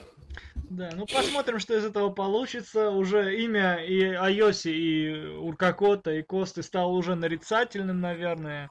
Да, 0.69 0.91
ну 0.95 1.07
посмотрим, 1.07 1.59
что 1.59 1.75
из 1.75 1.83
этого 1.83 2.09
получится. 2.11 2.91
Уже 2.91 3.41
имя 3.41 3.83
и 3.83 4.03
Айоси, 4.03 4.69
и 4.69 5.35
Уркакота, 5.37 6.11
и 6.11 6.21
Косты 6.21 6.61
стало 6.61 6.91
уже 6.91 7.15
нарицательным, 7.15 7.99
наверное. 7.99 8.69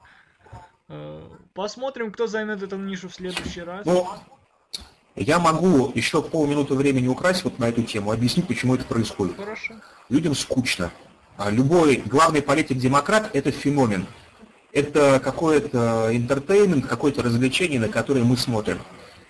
Э, 0.87 1.21
посмотрим, 1.53 2.11
кто 2.11 2.27
займет 2.27 2.63
эту 2.63 2.77
нишу 2.77 3.09
в 3.09 3.15
следующий 3.15 3.61
раз. 3.61 3.85
Ну, 3.85 4.07
я 5.15 5.39
могу 5.39 5.91
еще 5.93 6.21
полминуты 6.21 6.73
времени 6.73 7.07
украсть 7.07 7.43
вот 7.43 7.59
на 7.59 7.65
эту 7.65 7.83
тему, 7.83 8.11
объяснить, 8.11 8.47
почему 8.47 8.75
это 8.75 8.85
происходит. 8.85 9.35
Хорошо. 9.35 9.75
Людям 10.07 10.35
скучно. 10.35 10.91
А 11.35 11.51
любой 11.51 11.97
главный 11.97 12.41
политик-демократ– 12.41 13.29
это 13.33 13.51
феномен. 13.51 14.07
Это 14.71 15.19
какой-то 15.21 16.09
интертеймент, 16.15 16.87
какое-то 16.87 17.23
развлечение, 17.23 17.79
на 17.79 17.89
которое 17.89 18.23
мы 18.23 18.37
смотрим. 18.37 18.79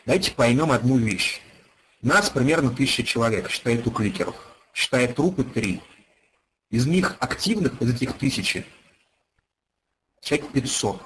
Давайте 0.06 0.32
поймем 0.32 0.72
одну 0.72 0.98
вещь. 0.98 1.42
Нас 2.02 2.30
примерно 2.30 2.70
тысяча 2.72 3.04
человек, 3.04 3.50
считает 3.50 3.86
у 3.86 3.92
кликеров. 3.92 4.36
Считает 4.74 5.16
трупы 5.16 5.44
три. 5.44 5.82
Из 6.70 6.86
них 6.86 7.18
активных, 7.20 7.82
из 7.82 7.94
этих 7.94 8.14
тысячи, 8.14 8.66
человек 10.22 10.52
500. 10.52 11.02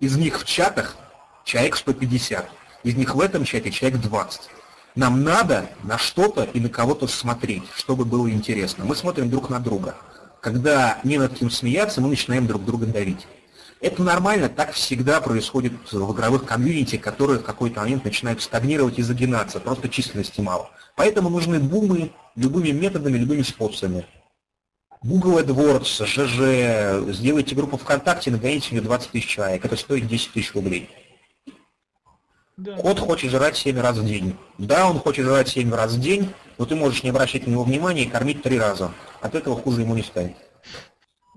Из 0.00 0.16
них 0.16 0.40
в 0.40 0.44
чатах 0.44 0.96
человек 1.44 1.76
150. 1.76 2.48
Из 2.84 2.94
них 2.94 3.14
в 3.14 3.20
этом 3.20 3.44
чате 3.44 3.70
человек 3.70 4.00
20. 4.00 4.42
Нам 4.94 5.24
надо 5.24 5.68
на 5.82 5.98
что-то 5.98 6.44
и 6.44 6.60
на 6.60 6.68
кого-то 6.68 7.06
смотреть, 7.06 7.64
чтобы 7.74 8.04
было 8.04 8.30
интересно. 8.30 8.84
Мы 8.84 8.94
смотрим 8.94 9.28
друг 9.28 9.50
на 9.50 9.58
друга. 9.58 9.96
Когда 10.40 11.00
не 11.04 11.18
над 11.18 11.34
кем 11.34 11.50
смеяться, 11.50 12.00
мы 12.00 12.08
начинаем 12.08 12.46
друг 12.46 12.64
друга 12.64 12.86
давить. 12.86 13.26
Это 13.84 14.02
нормально, 14.02 14.48
так 14.48 14.72
всегда 14.72 15.20
происходит 15.20 15.74
в 15.92 16.12
игровых 16.14 16.46
комьюнити, 16.46 16.96
которые 16.96 17.40
в 17.40 17.42
какой-то 17.42 17.80
момент 17.80 18.02
начинают 18.02 18.40
стагнировать 18.40 18.98
и 18.98 19.02
загинаться, 19.02 19.60
просто 19.60 19.90
численности 19.90 20.40
мало. 20.40 20.70
Поэтому 20.96 21.28
нужны 21.28 21.60
бумы 21.60 22.10
любыми 22.34 22.70
методами, 22.70 23.18
любыми 23.18 23.42
способами. 23.42 24.06
Google 25.02 25.38
AdWords, 25.38 26.06
ЖЖ, 26.06 27.14
сделайте 27.14 27.54
группу 27.54 27.76
ВКонтакте, 27.76 28.30
нагоните 28.30 28.74
ее 28.74 28.80
20 28.80 29.10
тысяч 29.10 29.26
человек, 29.26 29.62
это 29.62 29.76
стоит 29.76 30.06
10 30.06 30.32
тысяч 30.32 30.54
рублей. 30.54 30.88
Да. 32.56 32.76
Кот 32.76 32.98
хочет 33.00 33.32
жрать 33.32 33.58
7 33.58 33.78
раз 33.78 33.98
в 33.98 34.06
день. 34.06 34.34
Да, 34.56 34.88
он 34.88 34.98
хочет 34.98 35.26
жрать 35.26 35.48
7 35.48 35.70
раз 35.74 35.92
в 35.92 36.00
день, 36.00 36.32
но 36.56 36.64
ты 36.64 36.74
можешь 36.74 37.02
не 37.02 37.10
обращать 37.10 37.46
на 37.46 37.50
него 37.50 37.64
внимания 37.64 38.04
и 38.04 38.08
кормить 38.08 38.42
3 38.42 38.58
раза. 38.58 38.92
От 39.20 39.34
этого 39.34 39.60
хуже 39.60 39.82
ему 39.82 39.94
не 39.94 40.02
станет. 40.02 40.36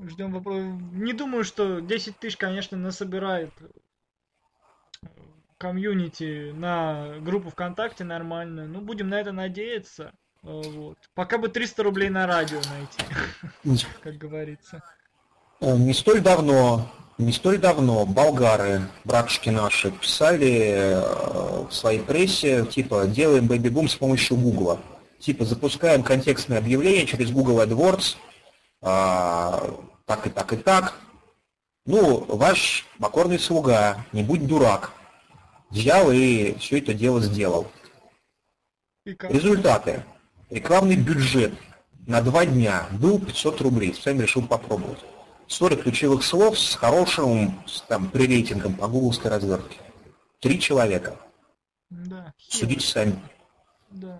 Ждем 0.05 0.31
вопрос. 0.31 0.63
Не 0.91 1.13
думаю, 1.13 1.43
что 1.43 1.79
10 1.79 2.17
тысяч, 2.19 2.37
конечно, 2.37 2.77
насобирает 2.77 3.51
комьюнити 5.57 6.51
на 6.51 7.15
группу 7.19 7.49
ВКонтакте 7.49 8.03
нормально. 8.03 8.67
Ну, 8.67 8.81
будем 8.81 9.09
на 9.09 9.19
это 9.19 9.31
надеяться. 9.31 10.13
Э, 10.43 10.61
вот. 10.63 10.97
Пока 11.15 11.37
бы 11.37 11.49
300 11.49 11.83
рублей 11.83 12.09
на 12.09 12.27
радио 12.27 12.59
найти, 12.69 13.85
как 14.03 14.17
говорится. 14.17 14.83
Э, 15.59 15.75
не 15.75 15.93
столь 15.93 16.21
давно, 16.21 16.91
не 17.17 17.31
столь 17.31 17.57
давно 17.57 18.05
болгары, 18.05 18.81
братушки 19.03 19.49
наши, 19.49 19.91
писали 19.91 20.73
э, 20.75 21.65
в 21.67 21.71
своей 21.71 21.99
прессе, 21.99 22.65
типа, 22.65 23.07
делаем 23.07 23.47
бэби-бум 23.47 23.87
с 23.87 23.95
помощью 23.95 24.37
Гугла. 24.37 24.79
Типа, 25.19 25.45
запускаем 25.45 26.03
контекстное 26.03 26.59
объявление 26.59 27.07
через 27.07 27.31
Google 27.31 27.61
AdWords, 27.61 28.17
а, 28.87 29.69
так 30.05 30.27
и 30.27 30.29
так 30.29 30.53
и 30.53 30.57
так. 30.57 30.93
Ну, 31.85 32.23
ваш 32.23 32.85
покорный 32.99 33.39
слуга, 33.39 34.05
не 34.13 34.23
будь 34.23 34.47
дурак, 34.47 34.93
взял 35.69 36.09
и 36.11 36.57
все 36.59 36.79
это 36.79 36.93
дело 36.93 37.21
сделал. 37.21 37.67
Результаты. 39.05 40.03
Рекламный 40.49 40.95
бюджет 40.95 41.53
на 42.05 42.21
два 42.21 42.45
дня 42.45 42.87
был 42.91 43.19
500 43.19 43.61
рублей, 43.61 43.93
сам 43.93 44.21
решил 44.21 44.47
попробовать. 44.47 44.99
40 45.47 45.83
ключевых 45.83 46.23
слов 46.23 46.57
с 46.57 46.75
хорошим 46.75 47.61
там, 47.87 48.09
пререйтингом 48.09 48.73
по 48.73 48.87
гугловской 48.87 49.31
развертке. 49.31 49.77
Три 50.39 50.59
человека. 50.59 51.17
Да. 51.89 52.33
Судите 52.37 52.85
сами. 52.85 53.19
Да 53.89 54.19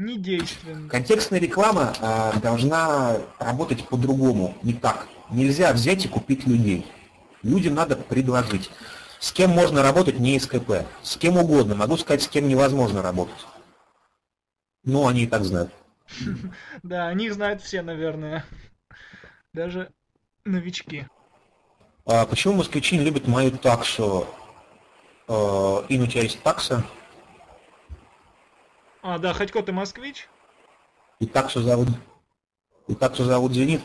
недейственно. 0.00 0.88
Контекстная 0.88 1.38
реклама 1.38 1.94
э, 2.00 2.40
должна 2.40 3.18
работать 3.38 3.86
по-другому, 3.86 4.56
не 4.62 4.72
так. 4.72 5.06
Нельзя 5.30 5.72
взять 5.72 6.04
и 6.04 6.08
купить 6.08 6.46
людей. 6.46 6.86
Людям 7.42 7.74
надо 7.74 7.96
предложить. 7.96 8.70
С 9.20 9.32
кем 9.32 9.50
можно 9.50 9.82
работать 9.82 10.18
не 10.18 10.38
СКП. 10.38 10.86
С 11.02 11.16
кем 11.16 11.36
угодно. 11.36 11.74
Могу 11.74 11.96
сказать, 11.96 12.22
с 12.22 12.28
кем 12.28 12.48
невозможно 12.48 13.02
работать. 13.02 13.46
Ну, 14.84 15.06
они 15.06 15.24
и 15.24 15.26
так 15.26 15.44
знают. 15.44 15.70
Да, 16.82 17.08
они 17.08 17.30
знают 17.30 17.62
все, 17.62 17.82
наверное. 17.82 18.44
Даже 19.52 19.90
новички. 20.44 21.06
А 22.06 22.26
почему 22.26 22.54
москвичи 22.54 22.96
не 22.96 23.04
любят 23.04 23.28
мою 23.28 23.50
таксу? 23.52 24.26
Э, 25.28 25.82
и 25.88 26.00
у 26.00 26.06
тебя 26.06 26.22
есть 26.22 26.42
такса? 26.42 26.84
А, 29.02 29.18
да, 29.18 29.32
Ходько, 29.32 29.62
ты 29.62 29.72
москвич? 29.72 30.28
И 31.20 31.26
так 31.26 31.50
что 31.50 31.62
зовут, 31.62 31.88
и 32.86 32.94
так 32.94 33.14
что 33.14 33.24
зовут 33.24 33.52
Зенит. 33.52 33.80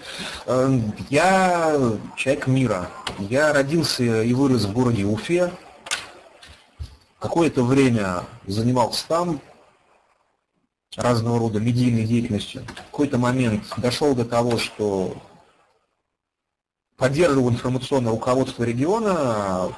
Эм, 0.45 0.93
я 1.09 1.77
человек 2.17 2.47
мира. 2.47 2.89
Я 3.19 3.53
родился 3.53 4.23
и 4.23 4.33
вырос 4.33 4.65
в 4.65 4.73
городе 4.73 5.05
Уфе. 5.05 5.53
Какое-то 7.19 7.63
время 7.63 8.23
занимался 8.45 9.07
там 9.07 9.41
разного 10.95 11.39
рода 11.39 11.59
медийной 11.59 12.05
деятельностью. 12.05 12.63
В 12.63 12.73
какой-то 12.73 13.17
момент 13.17 13.63
дошел 13.77 14.15
до 14.15 14.25
того, 14.25 14.57
что 14.57 15.15
поддерживал 16.97 17.49
информационное 17.49 18.11
руководство 18.11 18.63
региона, 18.63 19.71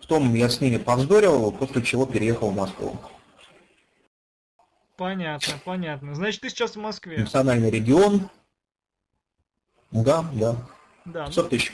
потом 0.00 0.34
я 0.34 0.48
с 0.48 0.60
ними 0.60 0.76
повздорил, 0.76 1.50
после 1.52 1.82
чего 1.82 2.06
переехал 2.06 2.50
в 2.50 2.56
Москву. 2.56 2.96
Понятно, 4.96 5.54
понятно. 5.64 6.14
Значит, 6.14 6.42
ты 6.42 6.50
сейчас 6.50 6.76
в 6.76 6.80
Москве. 6.80 7.18
Национальный 7.18 7.70
регион. 7.70 8.28
Да, 9.90 10.24
да. 10.32 10.56
Да. 11.04 11.26
500 11.26 11.50
тысяч. 11.50 11.72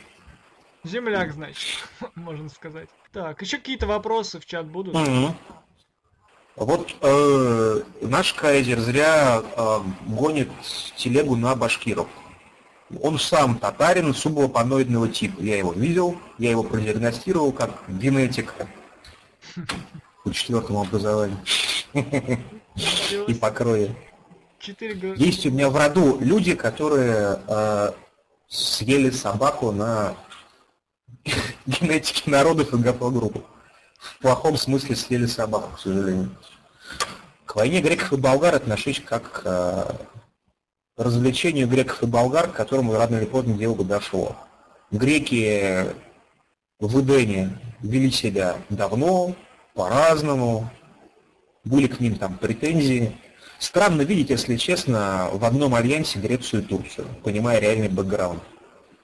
Земляк, 0.85 1.33
значит, 1.33 1.89
можно 2.15 2.49
сказать. 2.49 2.89
Так, 3.13 3.41
еще 3.43 3.59
какие-то 3.59 3.87
вопросы 3.87 4.41
в 4.41 4.47
чат 4.47 4.67
будут? 4.67 4.95
Угу. 4.95 5.35
Вот 6.57 6.95
э, 7.03 7.83
наш 8.01 8.33
кайзер 8.33 8.81
зря 8.81 9.43
э, 9.43 9.79
гонит 10.07 10.51
телегу 10.97 11.37
на 11.37 11.55
башкиров. 11.55 12.09
Он 13.01 13.19
сам 13.19 13.59
татарин 13.59 14.15
сублопаноидного 14.15 15.09
типа. 15.09 15.41
Я 15.41 15.59
его 15.59 15.73
видел, 15.73 16.17
я 16.39 16.51
его 16.51 16.63
продиагностировал 16.63 17.53
как 17.53 17.71
генетик 17.87 18.55
по 20.25 20.33
четвертому 20.33 20.81
образованию 20.83 21.39
и 23.27 23.35
покроя. 23.35 23.95
Есть 25.17 25.47
у 25.47 25.51
меня 25.51 25.71
в 25.71 25.77
роду 25.77 26.19
люди, 26.21 26.55
которые 26.55 27.41
э, 27.47 27.93
съели 28.49 29.11
собаку 29.11 29.71
на 29.73 30.17
генетике 31.67 32.31
народов 32.31 32.73
и 32.75 32.77
гаплогруппы. 32.77 33.43
В 33.99 34.19
плохом 34.19 34.57
смысле 34.57 34.97
съели 34.97 35.27
собаку, 35.27 35.77
к 35.77 35.81
сожалению. 35.81 36.31
К 37.45 37.57
войне 37.57 37.81
греков 37.81 38.13
и 38.13 38.17
болгар 38.17 38.55
отношусь 38.55 39.01
как 39.01 39.31
к 39.31 39.43
э, 39.45 39.85
развлечению 40.97 41.69
греков 41.69 42.03
и 42.03 42.07
болгар, 42.07 42.49
к 42.49 42.55
которому 42.55 42.95
рано 42.95 43.17
или 43.17 43.25
поздно 43.25 43.55
дело 43.55 43.75
бы 43.75 43.85
дошло. 43.85 44.37
Греки 44.91 45.87
в 46.81 47.01
Эдене 47.01 47.59
вели 47.81 48.11
себя 48.11 48.57
давно, 48.69 49.35
по-разному, 49.75 50.71
были 51.69 51.87
к 51.87 52.01
ним 52.01 52.17
там 52.17 52.39
претензии. 52.39 53.17
Странно 53.59 54.03
видеть, 54.03 54.31
если 54.31 54.57
честно, 54.57 55.29
в 55.33 55.45
одном 55.45 55.75
альянсе 55.75 56.19
Грецию 56.19 56.63
и 56.63 56.65
Турцию, 56.65 57.07
понимая 57.23 57.59
реальный 57.59 57.89
бэкграунд, 57.89 58.43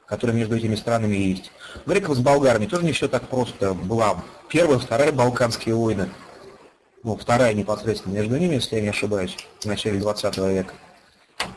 который 0.07 0.35
между 0.35 0.57
этими 0.57 0.75
странами 0.75 1.17
есть. 1.17 1.51
Греков 1.87 2.17
с 2.17 2.21
болгарами 2.21 2.67
тоже 2.67 2.85
не 2.85 2.93
все 2.93 3.09
так 3.09 3.29
просто. 3.29 3.75
Была 3.75 4.23
первая, 4.49 4.79
вторая 4.79 5.13
Балканские 5.13 5.75
войны, 5.75 6.09
ну, 7.03 7.17
вторая 7.17 7.53
непосредственно 7.53 8.15
между 8.15 8.37
ними, 8.39 8.55
если 8.55 8.77
я 8.77 8.83
не 8.83 8.89
ошибаюсь, 8.89 9.37
в 9.61 9.67
начале 9.67 9.99
20 9.99 10.39
века. 10.39 10.75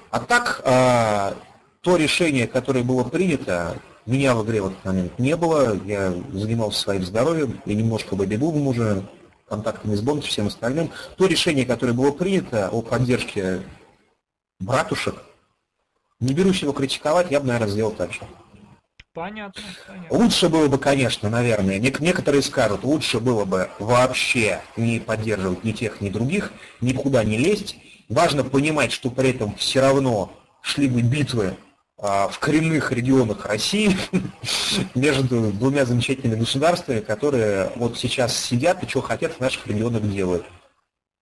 А 0.09 0.19
так, 0.19 0.61
э, 0.65 1.33
то 1.81 1.95
решение, 1.95 2.47
которое 2.47 2.83
было 2.83 3.03
принято, 3.03 3.77
Меня 4.05 4.35
в 4.35 4.45
игре 4.45 4.61
в 4.61 4.67
этот 4.67 4.85
момент 4.85 5.19
не 5.19 5.35
было, 5.35 5.77
я 5.85 6.13
занимался 6.31 6.79
своим 6.79 7.03
здоровьем 7.03 7.61
и 7.65 7.75
немножко 7.75 8.15
бэби-бумом 8.15 8.67
уже, 8.67 9.03
контактами 9.47 9.95
с 9.95 10.01
Бонд 10.01 10.23
и 10.23 10.27
всем 10.27 10.47
остальным. 10.47 10.91
То 11.17 11.25
решение, 11.25 11.65
которое 11.65 11.93
было 11.93 12.11
принято 12.11 12.69
о 12.69 12.81
поддержке 12.81 13.63
братушек, 14.59 15.23
не 16.19 16.33
берусь 16.33 16.61
его 16.61 16.73
критиковать, 16.73 17.31
я 17.31 17.39
бы, 17.39 17.47
наверное, 17.47 17.69
сделал 17.69 17.91
так 17.91 18.11
же. 18.11 18.21
Понятно, 19.13 19.63
понятно. 19.87 20.17
Лучше 20.17 20.49
было 20.49 20.67
бы, 20.67 20.77
конечно, 20.77 21.29
наверное, 21.29 21.79
некоторые 21.79 22.43
скажут, 22.43 22.83
лучше 22.83 23.19
было 23.19 23.45
бы 23.45 23.69
вообще 23.79 24.61
не 24.75 24.99
поддерживать 24.99 25.63
ни 25.63 25.71
тех, 25.71 26.01
ни 26.01 26.09
других, 26.09 26.53
никуда 26.81 27.23
не 27.23 27.37
лезть. 27.37 27.77
Важно 28.09 28.43
понимать, 28.43 28.91
что 28.91 29.09
при 29.09 29.31
этом 29.31 29.55
все 29.55 29.81
равно 29.81 30.31
шли 30.61 30.87
бы 30.87 31.01
битвы 31.01 31.57
в 31.97 32.37
коренных 32.39 32.91
регионах 32.91 33.45
России 33.45 33.95
между 34.95 35.51
двумя 35.51 35.85
замечательными 35.85 36.39
государствами, 36.39 36.99
которые 36.99 37.71
вот 37.75 37.97
сейчас 37.97 38.37
сидят 38.37 38.83
и 38.83 38.87
что 38.87 39.01
хотят 39.01 39.33
в 39.33 39.39
наших 39.39 39.65
регионах 39.67 40.03
делают. 40.03 40.45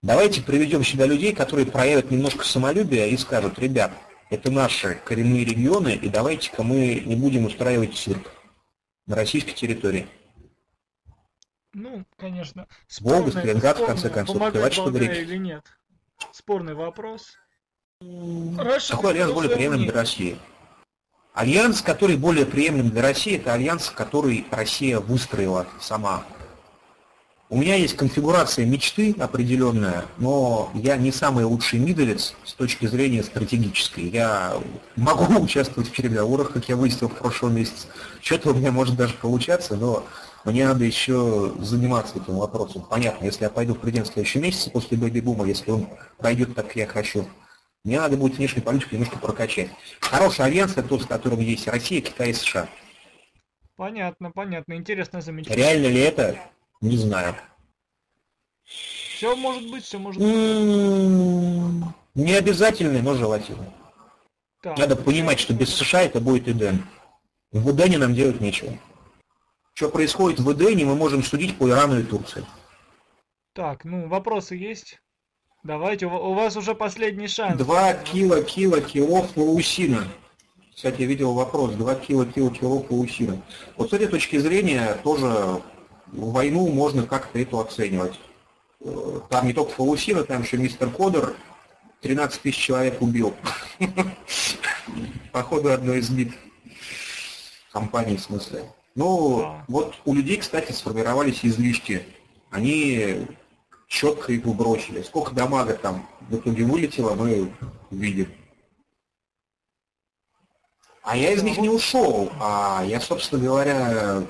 Давайте 0.02 0.42
приведем 0.42 0.84
сюда 0.84 1.06
людей, 1.06 1.34
которые 1.34 1.66
проявят 1.66 2.12
немножко 2.12 2.44
самолюбия 2.46 3.08
и 3.08 3.18
скажут, 3.18 3.58
ребят, 3.58 3.92
это 4.30 4.52
наши 4.52 4.96
коренные 5.06 5.46
регионы, 5.46 5.96
и 5.96 6.10
давайте-ка 6.10 6.62
мы 6.62 7.02
не 7.06 7.16
будем 7.16 7.46
устраивать 7.46 7.96
цирк 7.96 8.32
на 9.08 9.16
российской 9.16 9.54
территории. 9.54 10.08
Ну, 11.74 12.06
конечно. 12.18 12.68
Волга, 13.00 13.32
Сталинград, 13.32 13.80
в 13.80 13.86
конце 13.86 14.10
концов, 14.10 14.38
что 14.72 14.86
говорить. 14.86 15.12
или 15.12 15.38
нет. 15.38 15.66
Спорный 16.32 16.74
вопрос. 16.74 17.38
Какой 18.00 19.12
альянс 19.12 19.32
более 19.32 19.56
приемлем 19.56 19.84
для 19.84 19.94
России? 19.94 20.38
Альянс, 21.36 21.82
который 21.82 22.16
более 22.16 22.46
приемлем 22.46 22.90
для 22.90 23.02
России, 23.02 23.36
это 23.36 23.52
альянс, 23.52 23.90
который 23.90 24.48
Россия 24.52 25.02
выстроила 25.02 25.68
сама. 25.82 26.24
У 27.50 27.58
меня 27.58 27.76
есть 27.76 27.98
конфигурация 27.98 28.66
мечты 28.66 29.14
определенная, 29.20 30.06
но 30.18 30.72
я 30.74 30.96
не 30.96 31.12
самый 31.12 31.44
лучший 31.44 31.80
мидовец 31.80 32.36
с 32.46 32.54
точки 32.54 32.86
зрения 32.86 33.22
стратегической. 33.22 34.06
Я 34.08 34.54
могу 34.96 35.26
участвовать 35.44 35.90
в 35.90 35.92
переговорах, 35.92 36.54
как 36.54 36.70
я 36.70 36.78
выяснил 36.78 37.10
в 37.10 37.16
прошлом 37.16 37.54
месяце. 37.56 37.88
Что-то 38.22 38.52
у 38.52 38.54
меня 38.54 38.72
может 38.72 38.96
даже 38.96 39.14
получаться, 39.16 39.76
но 39.76 40.06
мне 40.46 40.66
надо 40.66 40.86
еще 40.86 41.52
заниматься 41.60 42.18
этим 42.18 42.38
вопросом. 42.38 42.86
Понятно, 42.90 43.26
если 43.26 43.44
я 43.44 43.50
пойду 43.50 43.76
в 43.76 43.80
президент 43.80 44.08
в 44.08 44.14
следующем 44.14 44.42
месяце 44.42 44.70
после 44.72 44.98
бэби-бума, 44.98 45.46
если 45.46 45.70
он 45.70 45.88
пройдет 46.18 46.56
так, 46.56 46.68
как 46.68 46.76
я 46.78 46.88
хочу, 46.88 47.28
мне 47.86 48.00
надо 48.00 48.18
будет 48.18 48.38
внешнюю 48.38 48.66
политику 48.66 48.96
немножко 48.96 49.20
прокачать. 49.20 49.70
Хороший 50.02 50.44
альянс 50.44 50.72
это 50.72 50.84
тот, 50.84 51.04
с 51.04 51.06
которым 51.06 51.40
есть 51.40 51.68
Россия, 51.68 52.02
Китай 52.02 52.32
и 52.32 52.34
США. 52.34 52.68
Понятно, 53.76 54.32
понятно. 54.32 54.74
Интересно 54.74 55.22
замечание. 55.22 55.56
Реально 55.56 55.88
ли 55.88 56.00
это? 56.00 56.40
Не 56.82 56.98
знаю. 56.98 57.36
Все 58.64 59.36
может 59.36 59.70
быть, 59.70 59.84
все 59.84 60.00
может 60.00 60.20
быть. 60.20 60.32
М-м-м. 60.32 61.94
Не 62.16 62.34
обязательно, 62.34 63.02
но 63.04 63.14
желательно. 63.14 63.72
Так. 64.64 64.80
Надо 64.80 64.96
понимать, 64.96 65.40
что 65.40 65.54
без 65.54 65.70
США 65.76 66.02
это 66.02 66.20
будет 66.20 66.48
Эден. 66.48 66.84
В 67.52 67.72
Эдене 67.72 68.00
нам 68.00 68.16
делать 68.16 68.42
нечего. 68.42 68.74
Что 69.76 69.90
происходит 69.90 70.40
в 70.40 70.52
Эдене, 70.52 70.86
мы 70.86 70.96
можем 70.96 71.22
судить 71.22 71.56
по 71.58 71.70
Ирану 71.70 72.00
и 72.00 72.04
Турции. 72.04 72.44
Так, 73.54 73.86
ну 73.86 74.08
вопросы 74.08 74.56
есть? 74.56 75.00
Давайте, 75.66 76.06
у 76.06 76.34
вас 76.36 76.56
уже 76.58 76.76
последний 76.76 77.28
шанс. 77.28 77.58
Два 77.58 77.96
кило, 77.96 78.40
кило, 78.44 78.80
кило 78.82 79.24
флоусина. 79.24 80.08
Кстати, 80.76 81.02
я 81.02 81.08
видел 81.08 81.34
вопрос. 81.34 81.72
Два 81.72 81.96
кило, 81.96 82.24
кило, 82.24 82.52
кило 82.52 82.84
флоусина. 82.84 83.42
Вот 83.76 83.90
с 83.90 83.94
этой 83.94 84.06
точки 84.06 84.38
зрения 84.38 84.96
тоже 85.04 85.64
войну 86.12 86.68
можно 86.68 87.08
как-то 87.08 87.40
эту 87.40 87.60
оценивать. 87.60 88.14
Э, 88.82 89.22
там 89.32 89.48
не 89.48 89.54
только 89.54 89.72
флоусина, 89.72 90.24
там 90.24 90.44
еще 90.44 90.58
мистер 90.58 90.92
Кодер 90.92 91.34
13 92.02 92.44
тысяч 92.44 92.58
человек 92.58 93.02
убил. 93.02 93.34
Походу 95.32 95.72
одной 95.72 95.98
из 95.98 96.12
бит 96.12 96.32
компании 97.72 98.18
в 98.18 98.22
смысле. 98.22 98.66
Ну, 98.94 99.56
вот 99.68 99.96
у 100.06 100.14
людей, 100.14 100.38
кстати, 100.38 100.74
сформировались 100.74 101.40
излишки. 101.44 102.06
Они 102.52 103.26
четко 103.88 104.32
их 104.32 104.44
бросили. 104.46 105.02
Сколько 105.02 105.34
дамага 105.34 105.74
там 105.74 106.08
в 106.22 106.36
итоге 106.36 106.64
вылетело, 106.66 107.16
мы 107.16 107.52
видим. 107.92 108.32
А 111.04 111.16
я 111.16 111.32
из 111.32 111.44
них 111.44 111.58
не 111.60 111.70
ушел, 111.70 112.32
а 112.42 112.84
я, 112.84 113.00
собственно 113.00 113.44
говоря, 113.44 114.24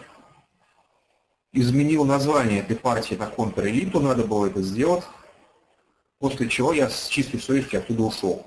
изменил 1.54 2.04
название 2.04 2.60
этой 2.60 2.76
партии 2.76 3.16
на 3.16 3.28
контрэлиту, 3.28 4.02
надо 4.02 4.26
было 4.26 4.48
это 4.48 4.62
сделать, 4.62 5.06
после 6.20 6.50
чего 6.50 6.74
я 6.74 6.90
с 6.90 7.08
чистой 7.08 7.40
совестью 7.40 7.80
оттуда 7.80 8.04
ушел. 8.04 8.46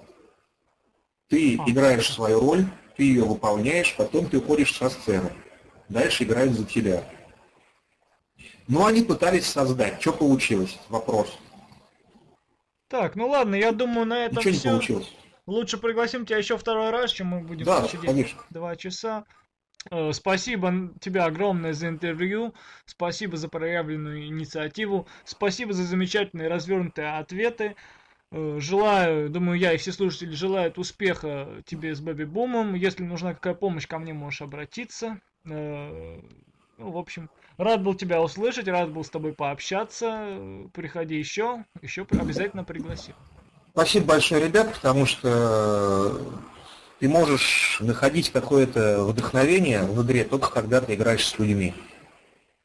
Ты 1.28 1.54
играешь 1.54 2.12
свою 2.12 2.40
роль, 2.40 2.66
ты 2.96 3.04
ее 3.04 3.24
выполняешь, 3.24 3.94
потом 3.96 4.28
ты 4.28 4.38
уходишь 4.38 4.76
со 4.76 4.90
сцены. 4.90 5.32
Дальше 5.88 6.24
играют 6.24 6.52
за 6.52 6.66
тебя. 6.66 7.04
Ну, 8.68 8.84
они 8.84 9.02
пытались 9.02 9.46
создать. 9.46 10.00
Что 10.00 10.12
получилось? 10.12 10.78
Вопрос. 10.88 11.36
Так, 12.88 13.16
ну 13.16 13.28
ладно, 13.28 13.54
я 13.54 13.72
думаю, 13.72 14.06
на 14.06 14.26
этом 14.26 14.38
Ничего 14.38 14.52
все. 14.54 14.68
не 14.68 14.72
получилось. 14.74 15.12
Лучше 15.46 15.78
пригласим 15.78 16.26
тебя 16.26 16.38
еще 16.38 16.58
второй 16.58 16.90
раз, 16.90 17.10
чем 17.10 17.28
мы 17.28 17.40
будем 17.40 17.64
да, 17.64 17.86
сидеть 17.88 18.06
конечно. 18.06 18.42
два 18.50 18.76
часа. 18.76 19.24
Э, 19.90 20.12
спасибо 20.12 20.90
тебе 21.00 21.22
огромное 21.22 21.72
за 21.72 21.88
интервью, 21.88 22.54
спасибо 22.84 23.36
за 23.36 23.48
проявленную 23.48 24.26
инициативу, 24.26 25.06
спасибо 25.24 25.72
за 25.72 25.84
замечательные 25.84 26.48
развернутые 26.48 27.16
ответы. 27.16 27.76
Э, 28.30 28.58
желаю, 28.60 29.30
думаю, 29.30 29.58
я 29.58 29.72
и 29.72 29.78
все 29.78 29.92
слушатели 29.92 30.34
желают 30.34 30.78
успеха 30.78 31.62
тебе 31.64 31.94
с 31.94 32.00
Бэби 32.00 32.24
Бумом. 32.24 32.74
Если 32.74 33.02
нужна 33.02 33.32
какая 33.32 33.54
помощь, 33.54 33.86
ко 33.86 33.98
мне 33.98 34.12
можешь 34.12 34.42
обратиться. 34.42 35.20
Э, 35.46 36.20
ну, 36.76 36.90
в 36.90 36.98
общем, 36.98 37.30
рад 37.58 37.82
был 37.82 37.94
тебя 37.94 38.22
услышать, 38.22 38.68
рад 38.68 38.90
был 38.90 39.04
с 39.04 39.10
тобой 39.10 39.34
пообщаться. 39.34 40.38
Приходи 40.72 41.16
еще, 41.16 41.64
еще 41.82 42.06
обязательно 42.10 42.64
пригласи. 42.64 43.12
Спасибо 43.72 44.06
большое, 44.06 44.44
ребят, 44.44 44.72
потому 44.72 45.06
что 45.06 46.18
ты 46.98 47.08
можешь 47.08 47.78
находить 47.80 48.30
какое-то 48.30 49.04
вдохновение 49.04 49.82
в 49.82 50.02
игре 50.04 50.24
только 50.24 50.50
когда 50.50 50.80
ты 50.80 50.94
играешь 50.94 51.26
с 51.26 51.38
людьми. 51.38 51.74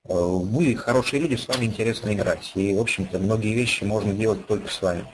Э, 0.06 0.14
вы 0.14 0.76
хорошие 0.76 1.22
люди, 1.22 1.36
с 1.36 1.48
вами 1.48 1.66
интересно 1.66 2.14
играть. 2.14 2.52
И, 2.56 2.76
в 2.76 2.82
общем-то, 2.82 3.20
многие 3.20 3.54
вещи 3.54 3.84
можно 3.84 4.14
делать 4.14 4.48
только 4.48 4.70
с 4.70 4.82
вами. 4.82 5.06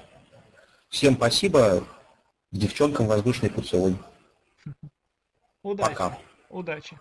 Всем 0.89 1.15
спасибо. 1.15 1.83
Девчонкам 2.51 3.07
воздушный 3.07 3.49
поцелуй. 3.49 3.95
Удачи. 5.61 5.89
Пока. 5.89 6.17
Удачи. 6.49 6.97